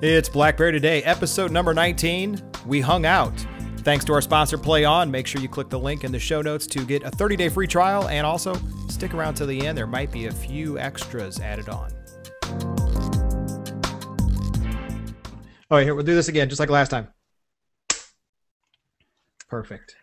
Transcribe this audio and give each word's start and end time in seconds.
It's 0.00 0.28
Blackberry 0.28 0.70
Today, 0.70 1.02
episode 1.02 1.50
number 1.50 1.74
19. 1.74 2.40
We 2.66 2.80
hung 2.80 3.04
out. 3.04 3.34
Thanks 3.78 4.04
to 4.04 4.12
our 4.12 4.20
sponsor, 4.20 4.56
Play 4.56 4.84
On. 4.84 5.10
Make 5.10 5.26
sure 5.26 5.40
you 5.40 5.48
click 5.48 5.70
the 5.70 5.78
link 5.78 6.04
in 6.04 6.12
the 6.12 6.20
show 6.20 6.40
notes 6.40 6.68
to 6.68 6.86
get 6.86 7.02
a 7.02 7.10
30 7.10 7.34
day 7.34 7.48
free 7.48 7.66
trial 7.66 8.06
and 8.06 8.24
also 8.24 8.54
stick 8.88 9.12
around 9.12 9.34
to 9.34 9.46
the 9.46 9.66
end. 9.66 9.76
There 9.76 9.88
might 9.88 10.12
be 10.12 10.26
a 10.26 10.30
few 10.30 10.78
extras 10.78 11.40
added 11.40 11.68
on. 11.68 11.90
All 15.68 15.78
right, 15.78 15.82
here, 15.82 15.96
we'll 15.96 16.04
do 16.04 16.14
this 16.14 16.28
again, 16.28 16.48
just 16.48 16.60
like 16.60 16.70
last 16.70 16.90
time. 16.90 17.08
Perfect. 19.48 19.96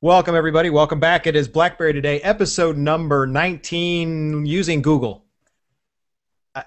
Welcome, 0.00 0.34
everybody. 0.34 0.70
Welcome 0.70 1.00
back. 1.00 1.26
It 1.26 1.36
is 1.36 1.48
Blackberry 1.48 1.92
Today, 1.92 2.18
episode 2.22 2.78
number 2.78 3.26
19, 3.26 4.46
using 4.46 4.80
Google. 4.80 5.26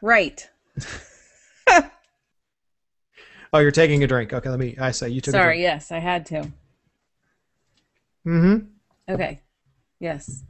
Right. 0.03 0.47
Oh, 3.53 3.59
you're 3.59 3.71
taking 3.71 4.03
a 4.03 4.07
drink. 4.07 4.33
Okay, 4.33 4.49
let 4.49 4.57
me. 4.57 4.75
I 4.79 4.89
say 4.89 5.09
you 5.09 5.21
took. 5.21 5.33
Sorry, 5.33 5.61
yes, 5.61 5.91
I 5.91 5.99
had 5.99 6.25
to. 6.27 6.51
Mm-hmm. 8.25 8.65
Okay. 9.13 9.41
Yes. 9.99 10.43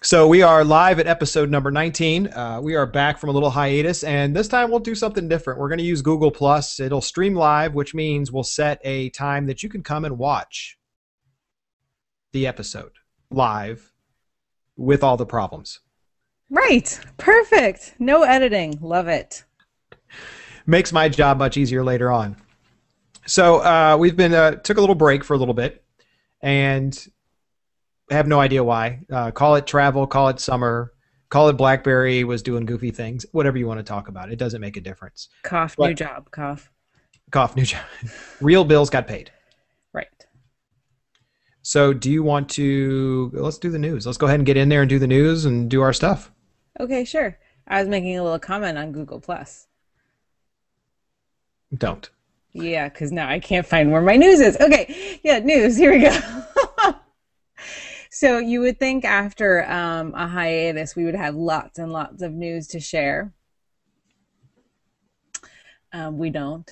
So 0.00 0.26
we 0.26 0.40
are 0.40 0.64
live 0.64 0.98
at 0.98 1.06
episode 1.06 1.50
number 1.50 1.70
19. 1.70 2.28
Uh, 2.28 2.60
we 2.62 2.74
are 2.74 2.86
back 2.86 3.18
from 3.18 3.28
a 3.28 3.32
little 3.32 3.50
hiatus, 3.50 4.02
and 4.02 4.34
this 4.34 4.48
time 4.48 4.70
we'll 4.70 4.78
do 4.78 4.94
something 4.94 5.28
different. 5.28 5.60
We're 5.60 5.68
going 5.68 5.78
to 5.78 5.84
use 5.84 6.00
Google 6.00 6.30
Plus. 6.30 6.80
It'll 6.80 7.02
stream 7.02 7.34
live, 7.34 7.74
which 7.74 7.94
means 7.94 8.32
we'll 8.32 8.44
set 8.44 8.80
a 8.82 9.10
time 9.10 9.46
that 9.46 9.62
you 9.62 9.68
can 9.68 9.82
come 9.82 10.06
and 10.06 10.16
watch 10.16 10.78
the 12.32 12.46
episode 12.46 12.92
live 13.30 13.92
with 14.76 15.02
all 15.02 15.18
the 15.18 15.26
problems. 15.26 15.80
Right. 16.48 16.98
Perfect. 17.18 17.94
No 17.98 18.22
editing. 18.22 18.78
Love 18.80 19.08
it. 19.08 19.44
Makes 20.66 20.92
my 20.92 21.08
job 21.08 21.38
much 21.38 21.56
easier 21.56 21.84
later 21.84 22.10
on. 22.10 22.36
So 23.26 23.56
uh, 23.56 23.96
we've 23.98 24.16
been 24.16 24.34
uh, 24.34 24.52
took 24.52 24.78
a 24.78 24.80
little 24.80 24.94
break 24.94 25.24
for 25.24 25.34
a 25.34 25.36
little 25.36 25.54
bit, 25.54 25.84
and 26.40 27.06
have 28.10 28.26
no 28.26 28.40
idea 28.40 28.62
why. 28.62 29.00
Uh, 29.10 29.30
call 29.30 29.56
it 29.56 29.66
travel, 29.66 30.06
call 30.06 30.28
it 30.28 30.40
summer, 30.40 30.92
call 31.30 31.48
it 31.48 31.54
BlackBerry 31.54 32.24
was 32.24 32.42
doing 32.42 32.66
goofy 32.66 32.90
things. 32.90 33.24
Whatever 33.32 33.58
you 33.58 33.66
want 33.66 33.78
to 33.78 33.84
talk 33.84 34.08
about, 34.08 34.30
it 34.30 34.36
doesn't 34.38 34.60
make 34.60 34.76
a 34.76 34.80
difference. 34.80 35.28
Cough. 35.42 35.76
What? 35.78 35.88
New 35.88 35.94
job. 35.94 36.30
Cough. 36.30 36.70
Cough, 37.30 37.56
new 37.56 37.64
job. 37.64 37.84
Real 38.40 38.64
bills 38.64 38.90
got 38.90 39.06
paid. 39.06 39.30
Right. 39.92 40.06
So 41.62 41.92
do 41.92 42.10
you 42.10 42.22
want 42.22 42.48
to? 42.50 43.30
Let's 43.34 43.58
do 43.58 43.70
the 43.70 43.78
news. 43.78 44.06
Let's 44.06 44.18
go 44.18 44.26
ahead 44.26 44.40
and 44.40 44.46
get 44.46 44.56
in 44.56 44.68
there 44.68 44.82
and 44.82 44.88
do 44.88 44.98
the 44.98 45.06
news 45.06 45.44
and 45.44 45.70
do 45.70 45.80
our 45.82 45.92
stuff. 45.92 46.30
Okay. 46.78 47.04
Sure. 47.04 47.38
I 47.66 47.80
was 47.80 47.88
making 47.88 48.18
a 48.18 48.22
little 48.22 48.38
comment 48.38 48.76
on 48.76 48.92
Google 48.92 49.20
Plus. 49.20 49.66
Don't. 51.74 52.08
Yeah, 52.52 52.88
because 52.88 53.10
now 53.10 53.28
I 53.28 53.40
can't 53.40 53.66
find 53.66 53.90
where 53.90 54.00
my 54.00 54.16
news 54.16 54.40
is. 54.40 54.56
Okay. 54.60 55.20
Yeah, 55.24 55.40
news. 55.40 55.76
Here 55.76 55.92
we 55.92 56.00
go. 56.00 56.94
so 58.10 58.38
you 58.38 58.60
would 58.60 58.78
think 58.78 59.04
after 59.04 59.68
um, 59.68 60.14
a 60.14 60.28
hiatus, 60.28 60.94
we 60.94 61.04
would 61.04 61.16
have 61.16 61.34
lots 61.34 61.78
and 61.78 61.92
lots 61.92 62.22
of 62.22 62.32
news 62.32 62.68
to 62.68 62.80
share. 62.80 63.32
Um, 65.92 66.18
we 66.18 66.30
don't. 66.30 66.70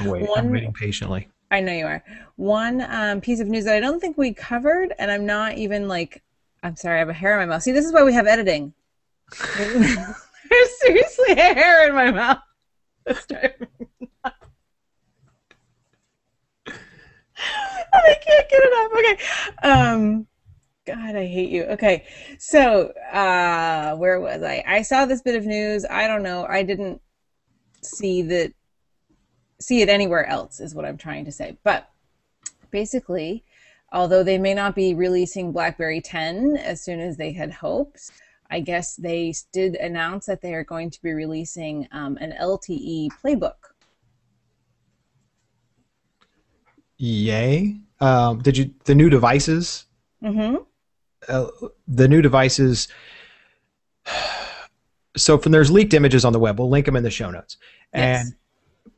Wait, 0.00 0.28
One- 0.28 0.38
I'm 0.38 0.50
waiting 0.50 0.72
patiently. 0.72 1.28
I 1.50 1.60
know 1.60 1.72
you 1.72 1.86
are. 1.86 2.02
One 2.34 2.80
um, 2.88 3.20
piece 3.20 3.40
of 3.40 3.46
news 3.46 3.64
that 3.66 3.76
I 3.76 3.80
don't 3.80 4.00
think 4.00 4.18
we 4.18 4.32
covered, 4.34 4.92
and 4.98 5.10
I'm 5.10 5.26
not 5.26 5.56
even 5.56 5.86
like, 5.86 6.22
I'm 6.62 6.74
sorry, 6.74 6.96
I 6.96 6.98
have 6.98 7.08
a 7.08 7.12
hair 7.12 7.40
in 7.40 7.48
my 7.48 7.54
mouth. 7.54 7.62
See, 7.62 7.70
this 7.72 7.84
is 7.84 7.92
why 7.92 8.02
we 8.02 8.12
have 8.14 8.26
editing. 8.26 8.72
There's 9.56 10.80
seriously 10.80 11.32
a 11.32 11.54
hair 11.54 11.88
in 11.88 11.94
my 11.94 12.10
mouth. 12.10 12.38
That's 13.06 13.26
driving 13.26 13.68
me 13.78 14.08
nuts. 14.24 14.36
I 17.92 18.16
can't 18.20 18.48
get 18.48 18.60
it. 18.62 18.92
Okay. 18.98 19.68
Um, 19.68 20.26
God, 20.86 21.16
I 21.16 21.26
hate 21.26 21.50
you. 21.50 21.64
Okay. 21.64 22.04
So, 22.38 22.88
uh, 23.12 23.96
where 23.96 24.20
was 24.20 24.42
I? 24.42 24.62
I 24.66 24.82
saw 24.82 25.04
this 25.04 25.22
bit 25.22 25.36
of 25.36 25.44
news. 25.44 25.84
I 25.88 26.06
don't 26.06 26.22
know. 26.22 26.46
I 26.48 26.62
didn't 26.62 27.00
see 27.82 28.22
that 28.22 28.52
see 29.60 29.80
it 29.80 29.88
anywhere 29.88 30.26
else 30.26 30.60
is 30.60 30.74
what 30.74 30.84
I'm 30.84 30.98
trying 30.98 31.24
to 31.24 31.32
say. 31.32 31.56
But 31.64 31.88
basically, 32.70 33.44
although 33.92 34.22
they 34.22 34.38
may 34.38 34.54
not 34.54 34.74
be 34.74 34.94
releasing 34.94 35.52
BlackBerry 35.52 36.00
10 36.00 36.56
as 36.56 36.82
soon 36.82 37.00
as 37.00 37.16
they 37.16 37.32
had 37.32 37.52
hoped, 37.52 38.10
I 38.50 38.60
guess 38.60 38.96
they 38.96 39.34
did 39.52 39.74
announce 39.76 40.26
that 40.26 40.40
they 40.40 40.54
are 40.54 40.64
going 40.64 40.90
to 40.90 41.02
be 41.02 41.12
releasing 41.12 41.88
um, 41.92 42.16
an 42.20 42.34
LTE 42.40 43.10
playbook. 43.22 43.54
Yay! 46.98 47.76
Um, 48.00 48.40
did 48.40 48.56
you 48.56 48.70
the 48.84 48.94
new 48.94 49.10
devices? 49.10 49.84
Mm-hmm. 50.22 50.56
uh, 51.28 51.46
the 51.86 52.08
new 52.08 52.22
devices. 52.22 52.88
So 55.18 55.38
from 55.38 55.50
there's 55.50 55.70
leaked 55.70 55.94
images 55.94 56.26
on 56.26 56.34
the 56.34 56.38
web. 56.38 56.58
We'll 56.58 56.68
link 56.68 56.84
them 56.84 56.94
in 56.94 57.02
the 57.02 57.10
show 57.10 57.30
notes. 57.30 57.56
Yes. 57.94 58.26
And 58.26 58.34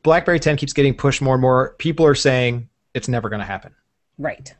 BlackBerry 0.03 0.37
10 0.37 0.57
keeps 0.57 0.73
getting 0.73 0.93
pushed 0.93 1.21
more 1.21 1.35
and 1.35 1.41
more. 1.41 1.75
People 1.77 2.05
are 2.05 2.13
saying 2.13 2.67
it's 2.93 3.07
never 3.07 3.29
going 3.29 3.39
to 3.39 3.45
happen. 3.45 3.73
Right. 4.17 4.53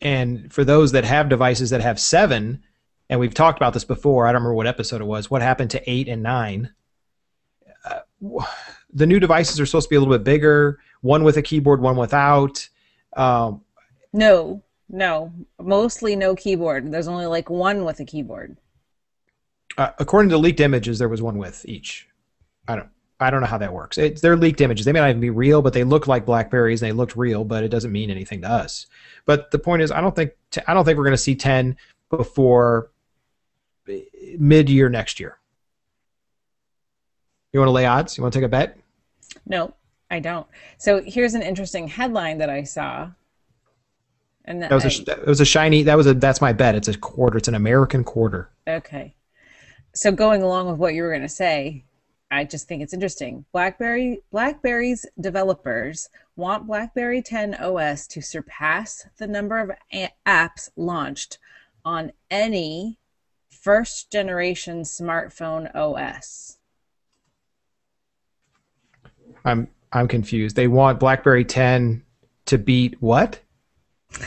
And 0.00 0.52
for 0.52 0.64
those 0.64 0.90
that 0.90 1.04
have 1.04 1.28
devices 1.28 1.70
that 1.70 1.80
have 1.82 2.00
seven, 2.00 2.64
and 3.08 3.18
we've 3.20 3.34
talked 3.34 3.58
about 3.58 3.72
this 3.74 3.84
before. 3.84 4.26
I 4.26 4.32
don't 4.32 4.42
remember 4.42 4.54
what 4.54 4.66
episode 4.66 5.00
it 5.00 5.04
was. 5.06 5.30
What 5.30 5.42
happened 5.42 5.70
to 5.72 5.90
eight 5.90 6.08
and 6.08 6.22
nine? 6.22 6.72
Uh, 7.84 8.00
the 8.92 9.06
new 9.06 9.20
devices 9.20 9.58
are 9.60 9.66
supposed 9.66 9.86
to 9.86 9.90
be 9.90 9.96
a 9.96 10.00
little 10.00 10.14
bit 10.14 10.24
bigger. 10.24 10.78
One 11.00 11.24
with 11.24 11.36
a 11.36 11.42
keyboard, 11.42 11.80
one 11.80 11.96
without. 11.96 12.68
Um, 13.16 13.62
No, 14.12 14.62
no. 14.88 15.32
Mostly 15.60 16.16
no 16.16 16.34
keyboard. 16.34 16.90
There's 16.92 17.08
only 17.08 17.26
like 17.26 17.48
one 17.50 17.84
with 17.84 18.00
a 18.00 18.04
keyboard. 18.04 18.56
uh, 19.76 19.90
according 19.98 20.30
to 20.30 20.38
leaked 20.38 20.60
images, 20.60 20.98
there 20.98 21.08
was 21.08 21.22
one 21.22 21.38
with 21.38 21.64
each. 21.66 22.08
I 22.66 22.76
don't. 22.76 22.88
I 23.20 23.30
don't 23.30 23.40
know 23.40 23.48
how 23.48 23.58
that 23.58 23.72
works. 23.72 23.98
It's, 23.98 24.20
they're 24.20 24.36
leaked 24.36 24.60
images. 24.60 24.86
They 24.86 24.92
may 24.92 25.00
not 25.00 25.08
even 25.10 25.20
be 25.20 25.30
real, 25.30 25.60
but 25.60 25.72
they 25.72 25.82
look 25.82 26.06
like 26.06 26.24
Blackberries 26.24 26.82
and 26.82 26.88
they 26.88 26.92
looked 26.92 27.16
real, 27.16 27.42
but 27.44 27.64
it 27.64 27.68
doesn't 27.68 27.90
mean 27.90 28.10
anything 28.12 28.42
to 28.42 28.48
us. 28.48 28.86
But 29.26 29.50
the 29.50 29.58
point 29.58 29.82
is, 29.82 29.90
I 29.90 30.00
don't 30.00 30.14
think 30.14 30.32
t- 30.52 30.60
I 30.68 30.74
don't 30.74 30.84
think 30.84 30.96
we're 30.98 31.04
going 31.04 31.14
to 31.14 31.18
see 31.18 31.34
10 31.34 31.76
before 32.10 32.90
mid 34.38 34.68
year 34.68 34.88
next 34.88 35.20
year. 35.20 35.38
You 37.52 37.60
want 37.60 37.68
to 37.68 37.72
lay 37.72 37.86
odds? 37.86 38.16
You 38.16 38.22
want 38.22 38.32
to 38.34 38.38
take 38.40 38.46
a 38.46 38.48
bet? 38.48 38.78
No, 39.46 39.74
I 40.10 40.20
don't. 40.20 40.46
So 40.78 41.02
here's 41.02 41.34
an 41.34 41.42
interesting 41.42 41.88
headline 41.88 42.38
that 42.38 42.50
I 42.50 42.62
saw. 42.62 43.10
And 44.44 44.62
That 44.62 44.70
was 44.70 45.00
a 45.00 45.04
that 45.04 45.26
was 45.26 45.40
a 45.40 45.44
shiny. 45.44 45.82
That 45.82 45.96
was 45.96 46.06
a 46.06 46.14
that's 46.14 46.40
my 46.40 46.52
bet. 46.52 46.74
It's 46.74 46.88
a 46.88 46.96
quarter. 46.96 47.36
It's 47.36 47.48
an 47.48 47.54
American 47.54 48.02
quarter. 48.02 48.50
Okay. 48.66 49.14
So 49.94 50.10
going 50.10 50.42
along 50.42 50.70
with 50.70 50.78
what 50.78 50.94
you 50.94 51.02
were 51.02 51.10
going 51.10 51.22
to 51.22 51.28
say, 51.28 51.84
I 52.30 52.44
just 52.44 52.66
think 52.66 52.82
it's 52.82 52.94
interesting. 52.94 53.44
BlackBerry 53.52 54.22
BlackBerry's 54.30 55.04
developers 55.20 56.08
want 56.36 56.66
BlackBerry 56.66 57.20
10 57.20 57.54
OS 57.54 58.06
to 58.08 58.22
surpass 58.22 59.06
the 59.18 59.26
number 59.26 59.58
of 59.58 59.70
apps 60.26 60.70
launched 60.76 61.38
on 61.84 62.12
any 62.30 62.98
first 63.62 64.10
generation 64.10 64.82
smartphone 64.82 65.74
OS. 65.74 66.58
I'm 69.44 69.68
I'm 69.92 70.08
confused. 70.08 70.56
They 70.56 70.68
want 70.68 71.00
BlackBerry 71.00 71.44
10 71.44 72.02
to 72.46 72.58
beat 72.58 73.00
what? 73.00 73.40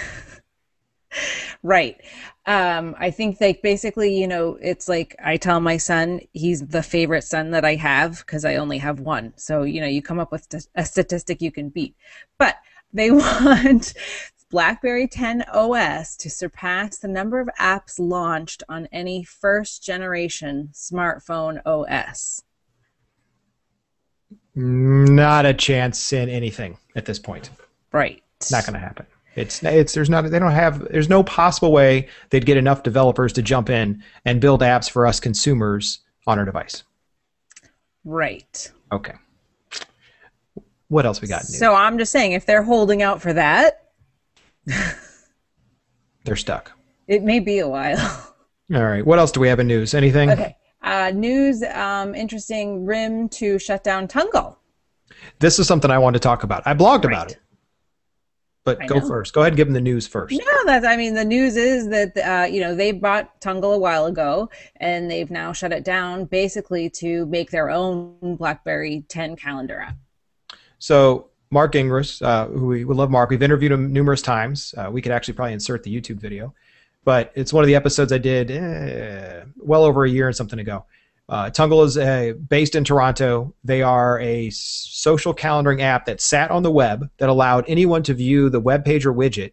Right. 1.64 2.02
Um, 2.48 2.96
I 2.98 3.12
think 3.12 3.40
like 3.40 3.62
basically, 3.62 4.20
you 4.20 4.28
know, 4.28 4.58
it's 4.62 4.90
like 4.90 5.16
I 5.24 5.38
tell 5.38 5.60
my 5.60 5.78
son 5.78 6.22
he's 6.34 6.66
the 6.66 6.82
favorite 6.82 7.24
son 7.24 7.52
that 7.52 7.64
I 7.64 7.76
have 7.76 8.20
because 8.20 8.46
I 8.46 8.56
only 8.56 8.80
have 8.80 9.00
one. 9.00 9.34
So, 9.36 9.62
you 9.62 9.80
know, 9.80 9.88
you 9.88 10.02
come 10.02 10.20
up 10.20 10.32
with 10.32 10.48
a 10.76 10.86
statistic 10.86 11.42
you 11.42 11.52
can 11.52 11.70
beat. 11.70 11.96
But 12.40 12.56
they 12.94 13.12
want 13.12 13.94
BlackBerry 14.52 15.08
10 15.08 15.46
OS 15.52 16.16
to 16.18 16.30
surpass 16.30 16.98
the 16.98 17.08
number 17.08 17.40
of 17.40 17.50
apps 17.60 17.98
launched 17.98 18.64
on 18.70 18.88
any 18.92 19.24
first 19.24 19.84
generation 19.84 20.70
smartphone 20.74 21.62
OS. 21.66 22.44
Not 24.54 25.46
a 25.46 25.54
chance 25.54 26.12
in 26.12 26.30
anything 26.30 26.78
at 26.96 27.06
this 27.06 27.18
point. 27.18 27.50
Right. 27.94 28.22
Not 28.52 28.66
going 28.66 28.74
to 28.74 28.80
happen. 28.80 29.06
It's 29.36 29.64
it's 29.64 29.94
there's 29.94 30.10
not 30.10 30.30
they 30.30 30.40
don't 30.40 30.52
have 30.52 30.92
there's 30.92 31.08
no 31.08 31.24
possible 31.24 31.72
way 31.72 32.10
they'd 32.32 32.46
get 32.46 32.58
enough 32.58 32.84
developers 32.84 33.32
to 33.34 33.42
jump 33.42 33.70
in 33.70 34.04
and 34.26 34.42
build 34.42 34.60
apps 34.60 34.90
for 34.90 35.08
us 35.08 35.22
consumers 35.22 36.00
on 36.28 36.38
our 36.38 36.44
device. 36.44 36.84
Right. 38.04 38.70
Okay. 38.92 39.14
What 40.90 41.06
else 41.06 41.22
we 41.22 41.30
got? 41.30 41.44
New? 41.44 41.58
So 41.58 41.74
I'm 41.74 41.98
just 41.98 42.12
saying 42.12 42.34
if 42.34 42.46
they're 42.46 42.64
holding 42.64 43.02
out 43.02 43.22
for 43.22 43.32
that, 43.32 43.81
They're 46.24 46.36
stuck. 46.36 46.72
it 47.08 47.24
may 47.24 47.40
be 47.40 47.60
a 47.60 47.68
while. 47.68 47.98
All 48.74 48.84
right. 48.84 49.06
What 49.06 49.20
else 49.20 49.32
do 49.32 49.40
we 49.40 49.48
have 49.50 49.60
in 49.60 49.68
news? 49.68 49.94
Anything? 49.94 50.30
Okay. 50.30 50.56
Uh, 50.82 51.12
news, 51.14 51.62
um, 51.64 52.16
interesting. 52.16 52.86
RIM 52.86 53.28
to 53.30 53.60
shut 53.60 53.84
down 53.84 54.08
Tungle. 54.08 54.56
This 55.40 55.60
is 55.60 55.68
something 55.68 55.92
I 55.92 55.98
wanted 55.98 56.20
to 56.22 56.24
talk 56.24 56.44
about. 56.44 56.64
I 56.66 56.74
blogged 56.74 57.04
Right. 57.06 57.14
about 57.14 57.32
it, 57.32 57.40
but 58.64 58.82
I 58.82 58.88
go 58.88 59.00
know. 59.00 59.08
first. 59.08 59.34
Go 59.34 59.42
ahead 59.42 59.54
and 59.54 59.58
give 59.58 59.68
them 59.68 59.74
the 59.74 59.82
news 59.82 60.08
first. 60.08 60.34
No, 60.34 60.66
that's. 60.66 60.86
I 60.86 60.96
mean, 60.96 61.14
the 61.16 61.26
news 61.26 61.58
is 61.58 61.90
that 61.90 62.18
uh, 62.18 62.46
you 62.46 62.62
know 62.62 62.74
they 62.74 62.92
bought 62.94 63.42
Tungle 63.42 63.76
a 63.76 63.78
while 63.78 64.06
ago, 64.06 64.50
and 64.78 65.12
they've 65.12 65.30
now 65.30 65.52
shut 65.54 65.74
it 65.74 65.84
down, 65.84 66.26
basically 66.26 66.90
to 66.92 67.26
make 67.26 67.52
their 67.52 67.70
own 67.70 68.36
BlackBerry 68.38 69.04
10 69.10 69.36
calendar 69.36 69.80
app. 69.82 69.96
So 70.80 71.31
Marc 71.52 71.74
Gingras, 71.74 72.22
uh, 72.22 72.48
who 72.48 72.68
we, 72.68 72.86
we 72.86 72.96
love 72.96 73.12
Mark, 73.12 73.30
we've 73.30 73.44
interviewed 73.44 73.74
him 73.74 73.92
numerous 73.92 74.22
times. 74.22 74.74
Uh, 74.78 74.90
we 74.90 75.02
could 75.02 75.12
actually 75.12 75.34
probably 75.34 75.54
insert 75.54 75.84
the 75.84 75.94
YouTube 75.94 76.16
video, 76.16 76.54
but 77.04 77.32
it's 77.36 77.52
one 77.52 77.62
of 77.62 77.68
the 77.68 77.76
episodes 77.76 78.14
I 78.14 78.18
did 78.18 78.50
eh, 78.50 79.44
well 79.58 79.84
over 79.84 80.06
a 80.06 80.10
year 80.10 80.28
and 80.28 80.36
something 80.36 80.60
ago. 80.60 80.86
Uh, 81.28 81.50
Tungle 81.50 81.86
is 81.86 81.98
uh, 81.98 82.34
based 82.50 82.76
in 82.76 82.84
Toronto. 82.84 83.54
They 83.64 83.82
are 83.82 84.20
a 84.20 84.50
social 84.50 85.34
calendaring 85.34 85.82
app 85.82 86.06
that 86.06 86.22
sat 86.22 86.52
on 86.52 86.64
the 86.64 86.72
web 86.72 87.10
that 87.18 87.30
allowed 87.30 87.66
anyone 87.68 88.04
to 88.04 88.14
view 88.14 88.50
the 88.50 88.60
web 88.60 88.84
page 88.86 89.06
or 89.06 89.14
widget 89.14 89.52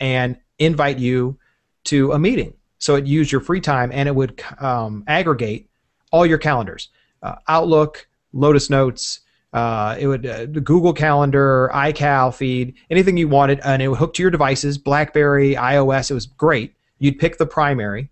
and 0.00 0.38
invite 0.58 0.98
you 0.98 1.38
to 1.84 2.12
a 2.12 2.18
meeting. 2.18 2.54
So 2.78 2.94
it 2.96 3.06
used 3.06 3.32
your 3.32 3.40
free 3.40 3.60
time 3.60 3.90
and 3.92 4.08
it 4.08 4.14
would 4.14 4.42
um, 4.58 5.04
aggregate 5.06 5.68
all 6.10 6.26
your 6.26 6.38
calendars, 6.38 6.88
uh, 7.22 7.36
Outlook, 7.48 8.06
Lotus 8.32 8.68
Notes, 8.68 9.20
uh, 9.54 9.96
it 10.00 10.08
would 10.08 10.26
uh, 10.26 10.46
the 10.50 10.60
Google 10.60 10.92
Calendar, 10.92 11.70
iCal 11.72 12.34
feed, 12.34 12.74
anything 12.90 13.16
you 13.16 13.28
wanted, 13.28 13.60
and 13.64 13.80
it 13.80 13.86
would 13.86 13.98
hook 13.98 14.12
to 14.14 14.22
your 14.22 14.30
devices, 14.30 14.76
BlackBerry, 14.76 15.54
iOS. 15.54 16.10
It 16.10 16.14
was 16.14 16.26
great. 16.26 16.74
You'd 16.98 17.20
pick 17.20 17.38
the 17.38 17.46
primary, 17.46 18.10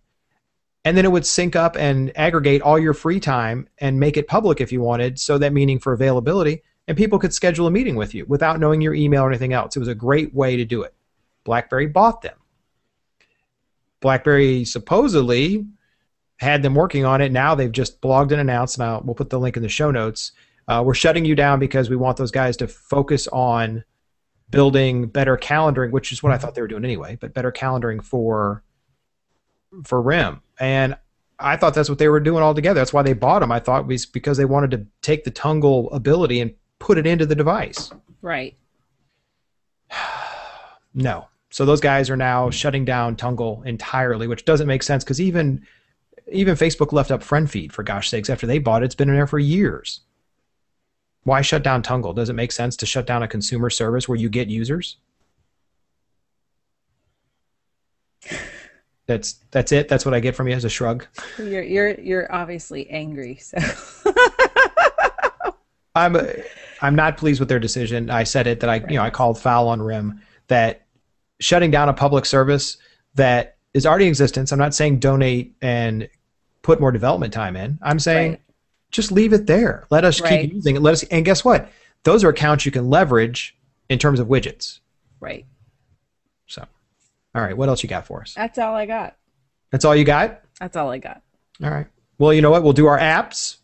and 0.85 0.97
then 0.97 1.05
it 1.05 1.11
would 1.11 1.27
sync 1.27 1.57
up 1.57 1.77
and 1.77 2.17
aggregate 2.17 2.63
all 2.63 2.79
your 2.79 2.95
free 2.95 3.19
time 3.19 3.69
and 3.79 3.99
make 3.99 4.17
it 4.17 4.29
public 4.29 4.61
if 4.61 4.71
you 4.71 4.81
wanted. 4.81 5.19
So 5.19 5.37
that 5.39 5.53
meaning 5.53 5.81
for 5.81 5.93
availability, 5.93 6.63
and 6.87 6.97
people 6.97 7.19
could 7.19 7.35
schedule 7.35 7.67
a 7.67 7.73
meeting 7.73 7.97
with 7.97 8.15
you 8.15 8.25
without 8.27 8.61
knowing 8.61 8.81
your 8.81 8.95
email 8.95 9.23
or 9.23 9.29
anything 9.29 9.53
else. 9.53 9.75
It 9.75 9.81
was 9.81 9.89
a 9.89 9.97
great 9.97 10.33
way 10.33 10.57
to 10.57 10.65
do 10.65 10.83
it. 10.83 10.95
BlackBerry 11.43 11.89
bought 11.89 12.23
them. 12.23 12.37
BlackBerry 14.01 14.65
supposedly 14.65 15.67
had 16.37 16.63
them 16.63 16.77
working 16.77 17.05
on 17.05 17.21
it. 17.21 17.33
Now 17.33 17.57
they've 17.57 17.73
just 17.73 18.01
blogged 18.01 18.31
and 18.31 18.41
announced. 18.41 18.79
Now 18.79 19.01
we'll 19.05 19.17
put 19.17 19.31
the 19.31 19.41
link 19.41 19.57
in 19.57 19.63
the 19.65 19.69
show 19.69 19.91
notes. 19.91 20.33
Uh, 20.69 20.83
we're 20.85 20.95
shutting 20.95 21.25
you 21.25 21.35
down 21.35 21.59
because 21.59 21.91
we 21.91 21.97
want 21.97 22.17
those 22.17 22.31
guys 22.31 22.57
to 22.59 22.69
focus 22.69 23.29
on 23.29 23.85
building 24.51 25.07
better 25.07 25.37
calendaring, 25.37 25.91
which 25.91 26.13
is 26.13 26.23
what 26.23 26.33
I 26.33 26.39
thought 26.39 26.55
they 26.55 26.61
were 26.61 26.69
doing 26.69 26.85
anyway, 26.85 27.17
but 27.21 27.35
better 27.35 27.51
calendaring 27.51 28.03
for 28.03 28.63
for 29.85 30.01
RIM. 30.01 30.43
And 30.61 30.97
I 31.39 31.57
thought 31.57 31.75
that's 31.75 31.89
what 31.89 31.99
they 31.99 32.09
were 32.09 32.21
doing 32.21 32.43
altogether. 32.43 32.79
That's 32.79 32.93
why 32.93 33.03
they 33.03 33.15
bought 33.15 33.41
them. 33.41 33.51
I 33.51 33.59
thought 33.59 33.83
it 33.83 33.87
was 33.87 34.07
because 34.07 34.37
they 34.37 34.45
wanted 34.45 34.71
to 34.73 34.87
take 35.01 35.25
the 35.25 35.31
Tungle 35.31 35.93
ability 35.93 36.41
and 36.41 36.55
put 36.79 36.99
it 36.99 37.07
into 37.07 37.27
the 37.27 37.35
device. 37.35 37.91
Right. 38.21 38.57
No. 40.95 41.29
So 41.49 41.65
those 41.65 41.81
guys 41.81 42.11
are 42.11 42.19
now 42.19 42.51
shutting 42.51 42.85
down 42.85 43.17
Tungle 43.17 43.65
entirely, 43.65 44.27
which 44.27 44.45
doesn't 44.45 44.67
make 44.67 44.83
sense 44.83 45.03
because 45.03 45.23
even 45.23 45.67
even 46.31 46.55
Facebook 46.55 46.93
left 46.93 47.11
up 47.11 47.23
friend 47.23 47.51
feed 47.51 47.73
for 47.73 47.83
gosh 47.83 48.11
sakes 48.11 48.29
after 48.29 48.47
they 48.47 48.59
bought 48.59 48.83
it. 48.83 48.85
It's 48.85 48.95
been 48.95 49.09
in 49.09 49.15
there 49.15 49.27
for 49.27 49.39
years. 49.39 50.01
Why 51.25 51.41
shut 51.41 51.63
down 51.63 51.83
Tungle? 51.83 52.15
Does 52.15 52.29
it 52.29 52.35
make 52.35 52.53
sense 52.53 52.77
to 52.79 52.87
shut 52.87 53.07
down 53.07 53.23
a 53.23 53.29
consumer 53.29 53.71
service 53.71 54.09
where 54.09 54.19
you 54.19 54.29
get 54.29 54.49
users? 54.49 54.97
That's 59.07 59.35
that's 59.51 59.73
it. 59.73 59.89
That's 59.89 60.05
what 60.05 60.15
I 60.15 60.21
get 60.21 60.35
from 60.35 60.49
you 60.49 60.55
as 60.55 60.65
a 60.65 60.69
shrug. 60.69 61.07
You're 61.39 61.63
you're 61.63 62.01
you're 62.01 62.35
obviously 62.35 62.89
angry. 62.91 63.37
So 63.37 63.59
I'm 65.95 66.17
I'm 66.81 66.95
not 66.95 67.17
pleased 67.17 67.41
with 67.41 67.49
their 67.49 67.59
decision. 67.59 68.11
I 68.11 68.25
said 68.25 68.47
it 68.47 68.61
that 68.61 68.71
I 68.71 68.77
you 68.89 68.97
know 68.97 69.03
I 69.03 69.11
called 69.11 69.39
foul 69.41 69.69
on 69.69 69.83
Rim 69.83 70.21
that 70.49 70.87
shutting 71.41 71.71
down 71.71 71.89
a 71.89 71.93
public 71.93 72.25
service 72.27 72.79
that 73.15 73.57
is 73.75 73.87
already 73.87 74.07
in 74.07 74.11
existence. 74.11 74.53
I'm 74.53 74.59
not 74.59 74.75
saying 74.75 75.01
donate 75.01 75.55
and 75.61 76.09
put 76.63 76.81
more 76.81 76.93
development 76.93 77.33
time 77.33 77.57
in. 77.57 77.79
I'm 77.83 77.99
saying 77.99 78.31
Right. 78.33 78.41
Just 78.93 79.11
leave 79.11 79.33
it 79.33 79.47
there. 79.47 79.85
Let 79.91 80.05
us 80.05 80.21
Right. 80.21 80.43
keep 80.43 80.53
using 80.53 80.77
it. 80.77 80.83
Let 80.83 80.93
us 80.93 81.03
and 81.05 81.25
guess 81.25 81.45
what? 81.45 81.69
Those 82.05 82.23
are 82.25 82.29
accounts 82.29 82.65
you 82.67 82.73
can 82.73 82.89
leverage 82.91 83.57
in 83.89 83.99
terms 83.99 84.21
of 84.21 84.29
widgets. 84.29 84.79
right. 85.21 85.45
So, 86.47 86.65
all 87.35 87.43
right, 87.43 87.57
what 87.57 87.69
else 87.69 87.83
you 87.83 87.89
got 87.89 88.07
for 88.07 88.21
us? 88.23 88.35
That's 88.35 88.59
all 88.59 88.75
I 88.75 88.87
got. 88.87 89.17
That's 89.71 89.85
all 89.85 89.97
you 89.97 90.05
got? 90.05 90.43
That's 90.61 90.77
all 90.77 90.91
I 90.91 90.99
got. 90.99 91.23
All 91.63 91.71
right. 91.71 91.87
Well, 92.19 92.33
you 92.35 92.43
know 92.43 92.51
what? 92.51 92.63
We'll 92.63 92.73
do 92.75 92.87
our 92.87 92.99
apps, 92.99 93.57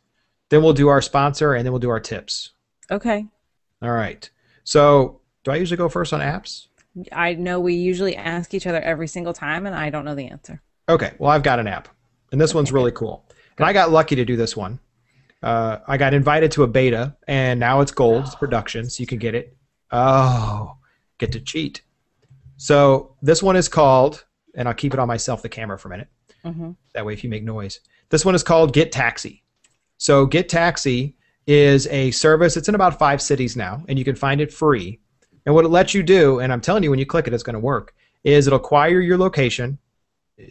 then 0.49 0.63
we'll 0.63 0.73
do 0.73 0.89
our 0.89 1.03
sponsor, 1.03 1.55
and 1.55 1.65
then 1.67 1.73
we'll 1.73 1.81
do 1.81 1.91
our 1.91 2.01
tips. 2.01 2.51
Okay. 2.91 3.27
All 3.83 3.93
right. 3.93 4.29
So, 4.65 5.21
do 5.45 5.51
I 5.51 5.57
usually 5.57 5.77
go 5.77 5.89
first 5.89 6.13
on 6.13 6.21
apps? 6.21 6.67
I 7.13 7.35
know 7.35 7.61
we 7.61 7.75
usually 7.75 8.17
ask 8.17 8.55
each 8.55 8.67
other 8.67 8.81
every 8.81 9.07
single 9.09 9.35
time, 9.35 9.67
and 9.67 9.75
I 9.75 9.91
don't 9.91 10.05
know 10.05 10.15
the 10.15 10.29
answer. 10.29 10.63
Okay. 10.89 11.13
Well, 11.19 11.31
I've 11.31 11.43
got 11.43 11.59
an 11.61 11.69
app, 11.69 11.89
and 12.33 12.41
this 12.41 12.55
one's 12.55 12.73
really 12.73 12.93
cool. 12.93 13.25
And 13.59 13.67
I 13.67 13.73
got 13.73 13.91
lucky 13.91 14.17
to 14.17 14.25
do 14.25 14.37
this 14.37 14.57
one. 14.57 14.79
Uh, 15.43 15.79
I 15.87 15.97
got 15.97 16.15
invited 16.15 16.51
to 16.53 16.65
a 16.65 16.67
beta, 16.67 17.17
and 17.27 17.61
now 17.61 17.81
it's 17.81 17.93
gold. 17.93 18.25
It's 18.27 18.35
production, 18.35 18.91
so 18.91 19.01
you 19.01 19.07
can 19.07 19.19
get 19.19 19.35
it. 19.35 19.57
Oh, 19.91 20.77
get 21.19 21.33
to 21.33 21.41
cheat. 21.41 21.83
So 22.57 23.15
this 23.23 23.43
one 23.43 23.57
is 23.57 23.69
called, 23.69 24.25
and 24.55 24.67
I'll 24.67 24.75
keep 24.75 24.93
it 24.93 24.99
on 24.99 25.07
myself, 25.09 25.43
the 25.43 25.49
camera 25.49 25.79
for 25.79 25.89
a 25.89 25.91
minute. 25.93 26.09
hmm 26.45 26.73
That 26.95 27.07
way, 27.07 27.13
if 27.13 27.23
you 27.23 27.31
make 27.31 27.45
noise. 27.45 27.81
This 28.11 28.25
one 28.25 28.35
is 28.35 28.43
called 28.43 28.73
Get 28.73 28.91
Taxi. 28.91 29.45
So 29.97 30.27
Get 30.27 30.49
Taxi 30.49 31.15
is 31.47 31.87
a 31.89 32.11
service. 32.11 32.57
It's 32.57 32.69
in 32.69 32.75
about 32.75 32.99
five 32.99 33.23
cities 33.23 33.57
now, 33.57 33.85
and 33.89 33.99
you 33.99 34.05
can 34.05 34.17
find 34.17 34.41
it 34.41 34.53
free. 34.53 35.01
And 35.47 35.55
what 35.55 35.65
it 35.65 35.69
lets 35.69 35.95
you 35.95 36.03
do, 36.03 36.41
and 36.41 36.53
I'm 36.53 36.61
telling 36.61 36.83
you, 36.83 36.91
when 36.91 36.99
you 36.99 37.07
click 37.07 37.27
it, 37.27 37.33
it's 37.33 37.43
going 37.43 37.55
to 37.55 37.61
work. 37.61 37.95
Is 38.25 38.47
it'll 38.47 38.59
acquire 38.59 39.01
your 39.01 39.17
location, 39.17 39.79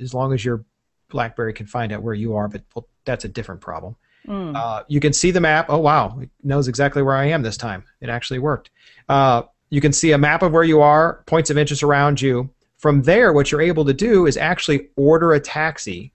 as 0.01 0.13
long 0.13 0.33
as 0.33 0.43
your 0.45 0.63
BlackBerry 1.09 1.53
can 1.53 1.67
find 1.67 1.91
out 1.91 2.01
where 2.01 2.13
you 2.13 2.35
are. 2.35 2.47
But 2.47 2.63
well, 2.73 2.87
that's 3.05 3.25
a 3.25 3.27
different 3.27 3.61
problem. 3.61 3.95
Mm. 4.27 4.55
Uh, 4.55 4.83
you 4.87 4.99
can 4.99 5.13
see 5.13 5.31
the 5.31 5.39
map. 5.39 5.67
Oh 5.69 5.79
wow, 5.79 6.19
it 6.19 6.29
knows 6.43 6.67
exactly 6.67 7.01
where 7.01 7.15
I 7.15 7.25
am 7.25 7.41
this 7.41 7.57
time. 7.57 7.83
It 8.01 8.09
actually 8.09 8.39
worked. 8.39 8.69
Uh, 9.07 9.43
you 9.69 9.81
can 9.81 9.93
see 9.93 10.11
a 10.11 10.17
map 10.17 10.43
of 10.43 10.51
where 10.51 10.63
you 10.63 10.81
are, 10.81 11.23
points 11.25 11.49
of 11.49 11.57
interest 11.57 11.83
around 11.83 12.21
you. 12.21 12.49
From 12.77 13.01
there, 13.03 13.33
what 13.33 13.51
you're 13.51 13.61
able 13.61 13.85
to 13.85 13.93
do 13.93 14.27
is 14.27 14.37
actually 14.37 14.89
order 14.95 15.33
a 15.33 15.39
taxi 15.39 16.13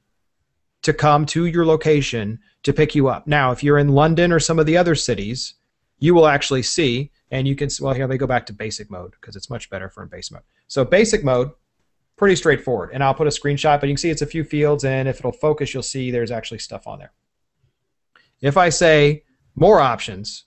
to 0.83 0.93
come 0.93 1.27
to 1.27 1.47
your 1.47 1.67
location 1.67 2.39
to 2.63 2.73
pick 2.73 2.95
you 2.95 3.09
up. 3.09 3.27
Now, 3.27 3.51
if 3.51 3.63
you're 3.63 3.79
in 3.79 3.89
London 3.89 4.33
or 4.33 4.39
some 4.39 4.59
of 4.59 4.67
the 4.67 4.77
other 4.77 4.95
cities, 4.95 5.55
you 5.99 6.15
will 6.15 6.27
actually 6.27 6.63
see, 6.63 7.11
and 7.31 7.47
you 7.49 7.57
can. 7.57 7.69
Well, 7.81 7.95
here 7.95 8.05
let 8.05 8.11
me 8.11 8.19
go 8.19 8.27
back 8.27 8.47
to 8.47 8.53
basic 8.53 8.91
mode 8.91 9.13
because 9.13 9.37
it's 9.37 9.51
much 9.51 9.71
better 9.71 9.89
for 9.89 10.03
in 10.03 10.09
base 10.09 10.31
mode. 10.31 10.43
So 10.69 10.85
basic 10.85 11.25
mode, 11.25 11.51
pretty 12.17 12.37
straightforward. 12.37 12.91
And 12.93 13.03
I'll 13.03 13.15
put 13.15 13.27
a 13.27 13.31
screenshot, 13.31 13.81
but 13.81 13.89
you 13.89 13.95
can 13.95 13.99
see 13.99 14.11
it's 14.11 14.23
a 14.23 14.27
few 14.27 14.45
fields, 14.45 14.85
and 14.85 15.09
if 15.09 15.19
it'll 15.19 15.33
focus, 15.33 15.75
you'll 15.75 15.83
see 15.83 16.11
there's 16.11 16.31
actually 16.31 16.59
stuff 16.59 16.87
on 16.87 16.99
there. 16.99 17.13
If 18.43 18.57
I 18.57 18.69
say 18.69 19.23
more 19.55 19.81
options, 19.81 20.45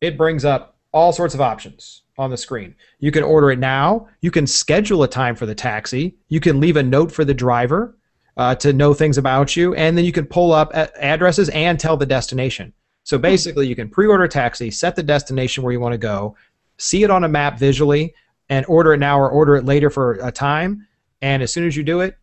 it 0.00 0.16
brings 0.16 0.44
up 0.44 0.78
all 0.92 1.12
sorts 1.12 1.34
of 1.34 1.40
options 1.40 2.02
on 2.16 2.30
the 2.30 2.36
screen. 2.36 2.76
You 3.00 3.10
can 3.10 3.24
order 3.24 3.50
it 3.50 3.58
now. 3.58 4.08
You 4.20 4.30
can 4.30 4.46
schedule 4.46 5.02
a 5.02 5.08
time 5.08 5.34
for 5.34 5.44
the 5.44 5.54
taxi. 5.54 6.16
You 6.28 6.38
can 6.38 6.60
leave 6.60 6.76
a 6.76 6.82
note 6.82 7.10
for 7.10 7.24
the 7.24 7.34
driver 7.34 7.98
uh, 8.36 8.54
to 8.56 8.72
know 8.72 8.94
things 8.94 9.18
about 9.18 9.56
you. 9.56 9.74
And 9.74 9.98
then 9.98 10.04
you 10.04 10.12
can 10.12 10.26
pull 10.26 10.52
up 10.52 10.70
addresses 10.74 11.48
and 11.50 11.78
tell 11.78 11.96
the 11.96 12.06
destination. 12.06 12.72
So 13.02 13.18
basically, 13.18 13.66
you 13.66 13.76
can 13.76 13.90
pre 13.90 14.06
order 14.06 14.24
a 14.24 14.28
taxi, 14.28 14.70
set 14.70 14.96
the 14.96 15.02
destination 15.02 15.62
where 15.62 15.72
you 15.72 15.80
want 15.80 15.92
to 15.92 15.98
go, 15.98 16.36
see 16.78 17.02
it 17.02 17.10
on 17.10 17.24
a 17.24 17.28
map 17.28 17.58
visually, 17.58 18.14
and 18.48 18.64
order 18.66 18.94
it 18.94 18.98
now 18.98 19.18
or 19.18 19.28
order 19.28 19.56
it 19.56 19.64
later 19.64 19.90
for 19.90 20.12
a 20.22 20.32
time. 20.32 20.86
And 21.20 21.42
as 21.42 21.52
soon 21.52 21.66
as 21.66 21.76
you 21.76 21.82
do 21.82 22.00
it, 22.00 22.16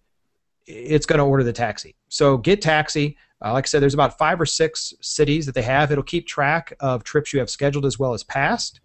it's 0.67 1.05
going 1.05 1.19
to 1.19 1.25
order 1.25 1.43
the 1.43 1.53
taxi. 1.53 1.95
So 2.09 2.37
get 2.37 2.61
taxi. 2.61 3.17
Uh, 3.43 3.53
like 3.53 3.65
I 3.65 3.67
said, 3.67 3.81
there's 3.81 3.93
about 3.93 4.17
five 4.17 4.39
or 4.39 4.45
six 4.45 4.93
cities 5.01 5.45
that 5.45 5.55
they 5.55 5.61
have. 5.63 5.91
It'll 5.91 6.03
keep 6.03 6.27
track 6.27 6.73
of 6.79 7.03
trips 7.03 7.33
you 7.33 7.39
have 7.39 7.49
scheduled 7.49 7.85
as 7.85 7.97
well 7.97 8.13
as 8.13 8.23
past. 8.23 8.81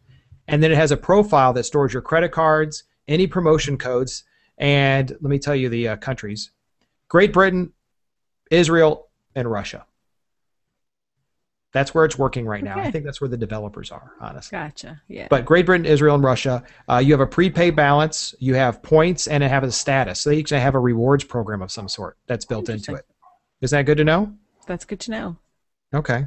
And 0.49 0.62
then 0.62 0.73
it 0.73 0.76
has 0.76 0.92
a 0.92 0.97
profile 0.97 1.52
that 1.54 1.64
stores 1.64 1.92
your 1.92 2.02
credit 2.02 2.33
cards, 2.33 2.85
any 3.09 3.26
promotion 3.26 3.76
codes, 3.76 4.25
and 4.59 5.11
let 5.11 5.23
me 5.23 5.38
tell 5.38 5.54
you 5.54 5.68
the 5.68 5.88
uh, 5.88 5.97
countries 5.97 6.50
Great 7.09 7.33
Britain, 7.33 7.73
Israel, 8.50 9.09
and 9.35 9.50
Russia. 9.50 9.87
That's 11.76 11.95
where 11.95 12.06
it's 12.06 12.16
working 12.16 12.47
right 12.47 12.64
now. 12.64 12.78
I 12.78 12.90
think 12.90 13.04
that's 13.04 13.21
where 13.21 13.28
the 13.28 13.37
developers 13.37 13.90
are, 13.90 14.12
honestly. 14.18 14.56
Gotcha. 14.56 15.02
Yeah. 15.09 15.26
But 15.28 15.45
Great 15.45 15.66
Britain, 15.66 15.85
Israel, 15.85 16.14
and 16.14 16.25
Russia, 16.25 16.64
uh, 16.88 17.02
you 17.04 17.12
have 17.12 17.21
a 17.21 17.26
prepaid 17.26 17.76
balance, 17.76 18.35
you 18.38 18.54
have 18.54 18.83
points, 18.83 19.26
and 19.26 19.45
it 19.45 19.50
have 19.50 19.62
a 19.62 19.71
status. 19.71 20.21
So 20.21 20.30
they 20.30 20.38
each 20.38 20.49
have 20.49 20.75
a 20.75 20.78
rewards 20.78 21.25
program 21.25 21.61
of 21.61 21.71
some 21.71 21.87
sort 21.87 22.16
that's 22.26 22.47
built 22.47 22.71
into 22.71 22.95
it. 22.95 23.04
Is 23.61 23.73
that 23.73 23.83
good 23.83 23.99
to 23.99 24.04
know? 24.04 24.33
That's 24.66 24.87
good 24.87 25.00
to 25.00 25.11
know. 25.11 25.37
Okay. 25.92 26.25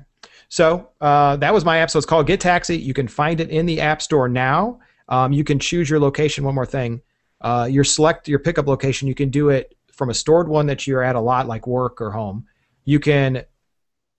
So 0.49 0.89
uh, 1.01 1.37
that 1.37 1.51
was 1.51 1.65
my 1.65 1.79
app. 1.79 1.89
So 1.89 1.97
it's 1.97 2.05
called 2.05 2.27
Get 2.27 2.41
Taxi. 2.41 2.77
You 2.77 2.93
can 2.93 3.07
find 3.07 3.41
it 3.41 3.49
in 3.49 3.65
the 3.65 3.81
App 3.81 4.03
Store 4.03 4.29
now. 4.29 4.79
Um, 5.07 5.33
you 5.33 5.43
can 5.43 5.57
choose 5.57 5.89
your 5.89 5.99
location. 5.99 6.43
One 6.43 6.53
more 6.53 6.67
thing. 6.67 7.01
Uh, 7.41 7.67
your 7.71 7.83
select 7.83 8.27
your 8.27 8.37
pickup 8.37 8.67
location. 8.67 9.07
You 9.07 9.15
can 9.15 9.29
do 9.29 9.49
it 9.49 9.75
from 9.91 10.11
a 10.11 10.13
stored 10.13 10.47
one 10.47 10.67
that 10.67 10.85
you're 10.85 11.01
at 11.01 11.15
a 11.15 11.19
lot, 11.19 11.47
like 11.47 11.65
work 11.65 12.01
or 12.01 12.11
home. 12.11 12.45
you 12.85 12.99
can 12.99 13.45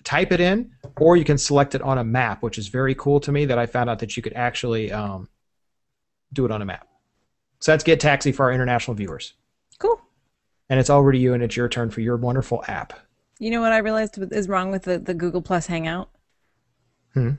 type 0.04 0.32
it 0.32 0.40
in 0.40 0.70
or 0.98 1.16
you 1.16 1.24
can 1.24 1.38
select 1.38 1.74
it 1.74 1.82
on 1.82 1.98
a 1.98 2.04
map, 2.04 2.42
which 2.42 2.58
is 2.58 2.68
very 2.68 2.94
cool 2.94 3.20
to 3.20 3.32
me 3.32 3.44
that 3.46 3.58
I 3.58 3.66
found 3.66 3.90
out 3.90 3.98
that 4.00 4.16
you 4.16 4.22
could 4.22 4.32
actually 4.34 4.92
um, 4.92 5.28
do 6.32 6.44
it 6.44 6.50
on 6.50 6.62
a 6.62 6.64
map. 6.64 6.86
So 7.60 7.72
that's 7.72 7.84
Get 7.84 8.00
Taxi 8.00 8.32
for 8.32 8.44
our 8.46 8.52
international 8.52 8.94
viewers. 8.94 9.34
Cool. 9.78 10.00
And 10.68 10.80
it's 10.80 10.90
already 10.90 11.18
you 11.18 11.34
and 11.34 11.42
it's 11.42 11.56
your 11.56 11.68
turn 11.68 11.90
for 11.90 12.00
your 12.00 12.16
wonderful 12.16 12.64
app. 12.68 12.98
You 13.38 13.50
know 13.50 13.60
what 13.60 13.72
I 13.72 13.78
realized 13.78 14.18
is 14.32 14.48
wrong 14.48 14.70
with 14.70 14.82
the, 14.84 14.98
the 14.98 15.14
Google 15.14 15.42
Plus 15.42 15.66
Hangout? 15.66 16.10
Hmm. 17.14 17.32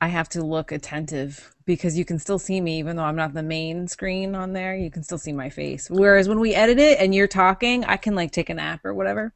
I 0.00 0.08
have 0.08 0.28
to 0.30 0.42
look 0.42 0.70
attentive 0.70 1.54
because 1.64 1.96
you 1.96 2.04
can 2.04 2.18
still 2.18 2.38
see 2.38 2.60
me 2.60 2.78
even 2.78 2.96
though 2.96 3.04
I'm 3.04 3.16
not 3.16 3.32
the 3.32 3.42
main 3.42 3.88
screen 3.88 4.34
on 4.34 4.52
there. 4.52 4.76
You 4.76 4.90
can 4.90 5.02
still 5.02 5.18
see 5.18 5.32
my 5.32 5.48
face. 5.48 5.88
Whereas 5.88 6.28
when 6.28 6.40
we 6.40 6.54
edit 6.54 6.78
it 6.78 6.98
and 7.00 7.14
you're 7.14 7.26
talking, 7.26 7.84
I 7.84 7.96
can 7.96 8.14
like 8.14 8.30
take 8.30 8.50
a 8.50 8.54
nap 8.54 8.84
or 8.84 8.92
whatever. 8.92 9.32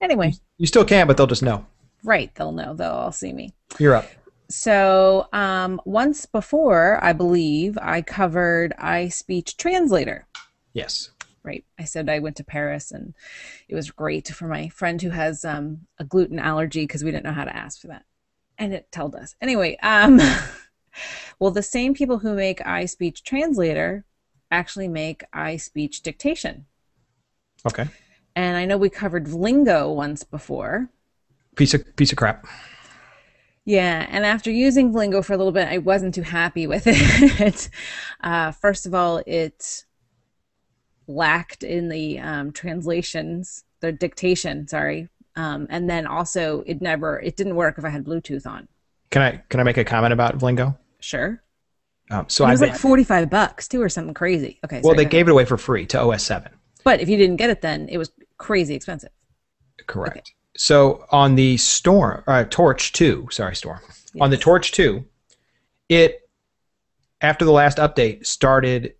Anyway, 0.00 0.34
You 0.58 0.66
still 0.66 0.84
can, 0.84 1.06
but 1.06 1.16
they'll 1.16 1.26
just 1.26 1.42
know. 1.42 1.66
Right, 2.04 2.34
they'll 2.34 2.52
know. 2.52 2.74
They'll 2.74 2.90
all 2.90 3.12
see 3.12 3.32
me. 3.32 3.52
You're 3.78 3.94
up. 3.94 4.06
So, 4.48 5.28
um, 5.32 5.80
once 5.86 6.26
before, 6.26 7.02
I 7.02 7.14
believe 7.14 7.78
I 7.80 8.02
covered 8.02 8.74
iSpeech 8.78 9.56
Translator. 9.56 10.26
Yes. 10.74 11.10
Right. 11.42 11.64
I 11.78 11.84
said 11.84 12.08
I 12.08 12.18
went 12.18 12.36
to 12.36 12.44
Paris 12.44 12.92
and 12.92 13.14
it 13.68 13.74
was 13.74 13.90
great 13.90 14.28
for 14.28 14.46
my 14.46 14.68
friend 14.68 15.00
who 15.00 15.10
has 15.10 15.44
um, 15.44 15.86
a 15.98 16.04
gluten 16.04 16.38
allergy 16.38 16.82
because 16.82 17.02
we 17.02 17.10
didn't 17.10 17.24
know 17.24 17.32
how 17.32 17.44
to 17.44 17.56
ask 17.56 17.80
for 17.80 17.88
that. 17.88 18.04
And 18.58 18.74
it 18.74 18.92
told 18.92 19.14
us. 19.14 19.34
Anyway, 19.40 19.76
um, 19.82 20.20
well, 21.38 21.50
the 21.50 21.62
same 21.62 21.94
people 21.94 22.18
who 22.18 22.34
make 22.34 22.58
iSpeech 22.58 23.22
Translator 23.22 24.04
actually 24.50 24.88
make 24.88 25.24
iSpeech 25.34 26.02
Dictation. 26.02 26.66
Okay. 27.66 27.88
And 28.36 28.56
I 28.56 28.66
know 28.66 28.76
we 28.76 28.90
covered 28.90 29.26
Vlingo 29.26 29.94
once 29.94 30.24
before. 30.24 30.90
Piece 31.56 31.74
of 31.74 31.96
piece 31.96 32.12
of 32.12 32.18
crap. 32.18 32.46
Yeah, 33.64 34.06
and 34.08 34.24
after 34.26 34.50
using 34.50 34.92
Vlingo 34.92 35.24
for 35.24 35.34
a 35.34 35.36
little 35.36 35.52
bit, 35.52 35.68
I 35.68 35.78
wasn't 35.78 36.14
too 36.14 36.22
happy 36.22 36.66
with 36.66 36.82
it. 36.86 37.68
uh, 38.22 38.50
first 38.52 38.86
of 38.86 38.94
all, 38.94 39.22
it 39.26 39.84
lacked 41.06 41.62
in 41.62 41.88
the 41.88 42.18
um, 42.20 42.52
translations, 42.52 43.64
the 43.80 43.92
dictation. 43.92 44.66
Sorry, 44.66 45.08
um, 45.36 45.66
and 45.70 45.88
then 45.88 46.06
also 46.06 46.62
it 46.66 46.80
never, 46.80 47.20
it 47.20 47.36
didn't 47.36 47.54
work 47.56 47.78
if 47.78 47.84
I 47.84 47.90
had 47.90 48.04
Bluetooth 48.04 48.46
on. 48.46 48.66
Can 49.10 49.22
I 49.22 49.42
can 49.48 49.60
I 49.60 49.62
make 49.62 49.76
a 49.76 49.84
comment 49.84 50.12
about 50.12 50.38
Vlingo? 50.38 50.76
Sure, 51.00 51.42
Um, 52.10 52.26
so 52.28 52.44
it 52.44 52.48
I 52.48 52.50
was 52.52 52.60
like 52.62 52.74
forty-five 52.76 53.28
bucks 53.28 53.68
too, 53.68 53.82
or 53.82 53.88
something 53.88 54.14
crazy. 54.14 54.58
Okay, 54.64 54.76
well 54.82 54.94
sorry, 54.94 55.04
they 55.04 55.10
gave 55.10 55.28
it 55.28 55.32
away 55.32 55.44
for 55.44 55.56
free 55.58 55.84
to 55.86 56.00
OS 56.00 56.22
seven. 56.24 56.50
but 56.82 57.00
if 57.00 57.08
you 57.08 57.16
didn't 57.16 57.36
get 57.36 57.50
it, 57.50 57.60
then 57.60 57.88
it 57.90 57.98
was 57.98 58.10
crazy 58.38 58.74
expensive. 58.74 59.10
Correct. 59.86 60.32
So 60.56 61.06
on 61.10 61.34
the 61.34 61.56
Storm, 61.56 62.22
uh, 62.26 62.44
Torch 62.44 62.92
2, 62.92 63.28
sorry, 63.30 63.56
Storm. 63.56 63.80
On 64.20 64.30
the 64.30 64.36
Torch 64.36 64.72
2, 64.72 65.04
it, 65.88 66.28
after 67.20 67.44
the 67.44 67.52
last 67.52 67.78
update, 67.78 68.26
started 68.26 68.94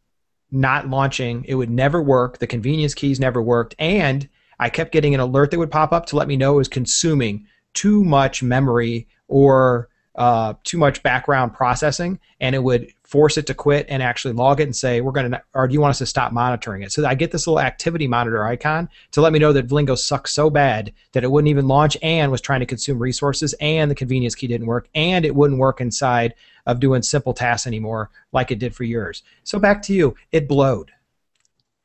not 0.50 0.88
launching. 0.88 1.44
It 1.46 1.54
would 1.54 1.70
never 1.70 2.02
work. 2.02 2.38
The 2.38 2.46
convenience 2.46 2.94
keys 2.94 3.20
never 3.20 3.42
worked. 3.42 3.74
And 3.78 4.28
I 4.58 4.70
kept 4.70 4.92
getting 4.92 5.14
an 5.14 5.20
alert 5.20 5.50
that 5.50 5.58
would 5.58 5.70
pop 5.70 5.92
up 5.92 6.06
to 6.06 6.16
let 6.16 6.28
me 6.28 6.36
know 6.36 6.54
it 6.54 6.58
was 6.58 6.68
consuming 6.68 7.46
too 7.74 8.04
much 8.04 8.42
memory 8.42 9.08
or 9.28 9.88
uh, 10.14 10.54
too 10.62 10.78
much 10.78 11.02
background 11.02 11.54
processing. 11.54 12.18
And 12.40 12.54
it 12.54 12.62
would 12.62 12.92
force 13.12 13.36
it 13.36 13.46
to 13.46 13.52
quit 13.52 13.84
and 13.90 14.02
actually 14.02 14.32
log 14.32 14.58
it 14.58 14.62
and 14.62 14.74
say, 14.74 15.02
we're 15.02 15.12
going 15.12 15.30
to, 15.30 15.42
or 15.52 15.68
do 15.68 15.74
you 15.74 15.82
want 15.82 15.90
us 15.90 15.98
to 15.98 16.06
stop 16.06 16.32
monitoring 16.32 16.80
it? 16.80 16.90
So 16.90 17.04
I 17.04 17.14
get 17.14 17.30
this 17.30 17.46
little 17.46 17.60
activity 17.60 18.08
monitor 18.08 18.42
icon 18.42 18.88
to 19.10 19.20
let 19.20 19.34
me 19.34 19.38
know 19.38 19.52
that 19.52 19.68
Vlingo 19.68 19.98
sucks 19.98 20.32
so 20.32 20.48
bad 20.48 20.94
that 21.12 21.22
it 21.22 21.30
wouldn't 21.30 21.50
even 21.50 21.68
launch 21.68 21.94
and 22.00 22.32
was 22.32 22.40
trying 22.40 22.60
to 22.60 22.66
consume 22.66 22.98
resources 22.98 23.54
and 23.60 23.90
the 23.90 23.94
convenience 23.94 24.34
key 24.34 24.46
didn't 24.46 24.66
work 24.66 24.88
and 24.94 25.26
it 25.26 25.34
wouldn't 25.34 25.60
work 25.60 25.82
inside 25.82 26.32
of 26.64 26.80
doing 26.80 27.02
simple 27.02 27.34
tasks 27.34 27.66
anymore 27.66 28.08
like 28.32 28.50
it 28.50 28.58
did 28.58 28.74
for 28.74 28.84
yours. 28.84 29.22
So 29.44 29.58
back 29.58 29.82
to 29.82 29.92
you. 29.92 30.14
It 30.30 30.48
blowed. 30.48 30.90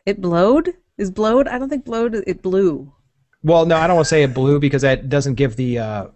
It 0.06 0.22
blowed? 0.22 0.76
Is 0.98 1.12
blowed? 1.12 1.50
I 1.50 1.60
don't 1.60 1.68
think 1.68 1.84
blowed. 1.84 2.24
It 2.26 2.42
blew. 2.42 2.94
Well, 3.44 3.66
no, 3.66 3.76
I 3.76 3.86
don't 3.88 3.98
want 3.98 4.06
to 4.06 4.10
say 4.10 4.24
it 4.24 4.34
blew 4.34 4.62
because 4.62 4.84
that 4.84 5.10
doesn't 5.10 5.36
give 5.36 5.58
the 5.58 5.80
uh, 5.80 6.08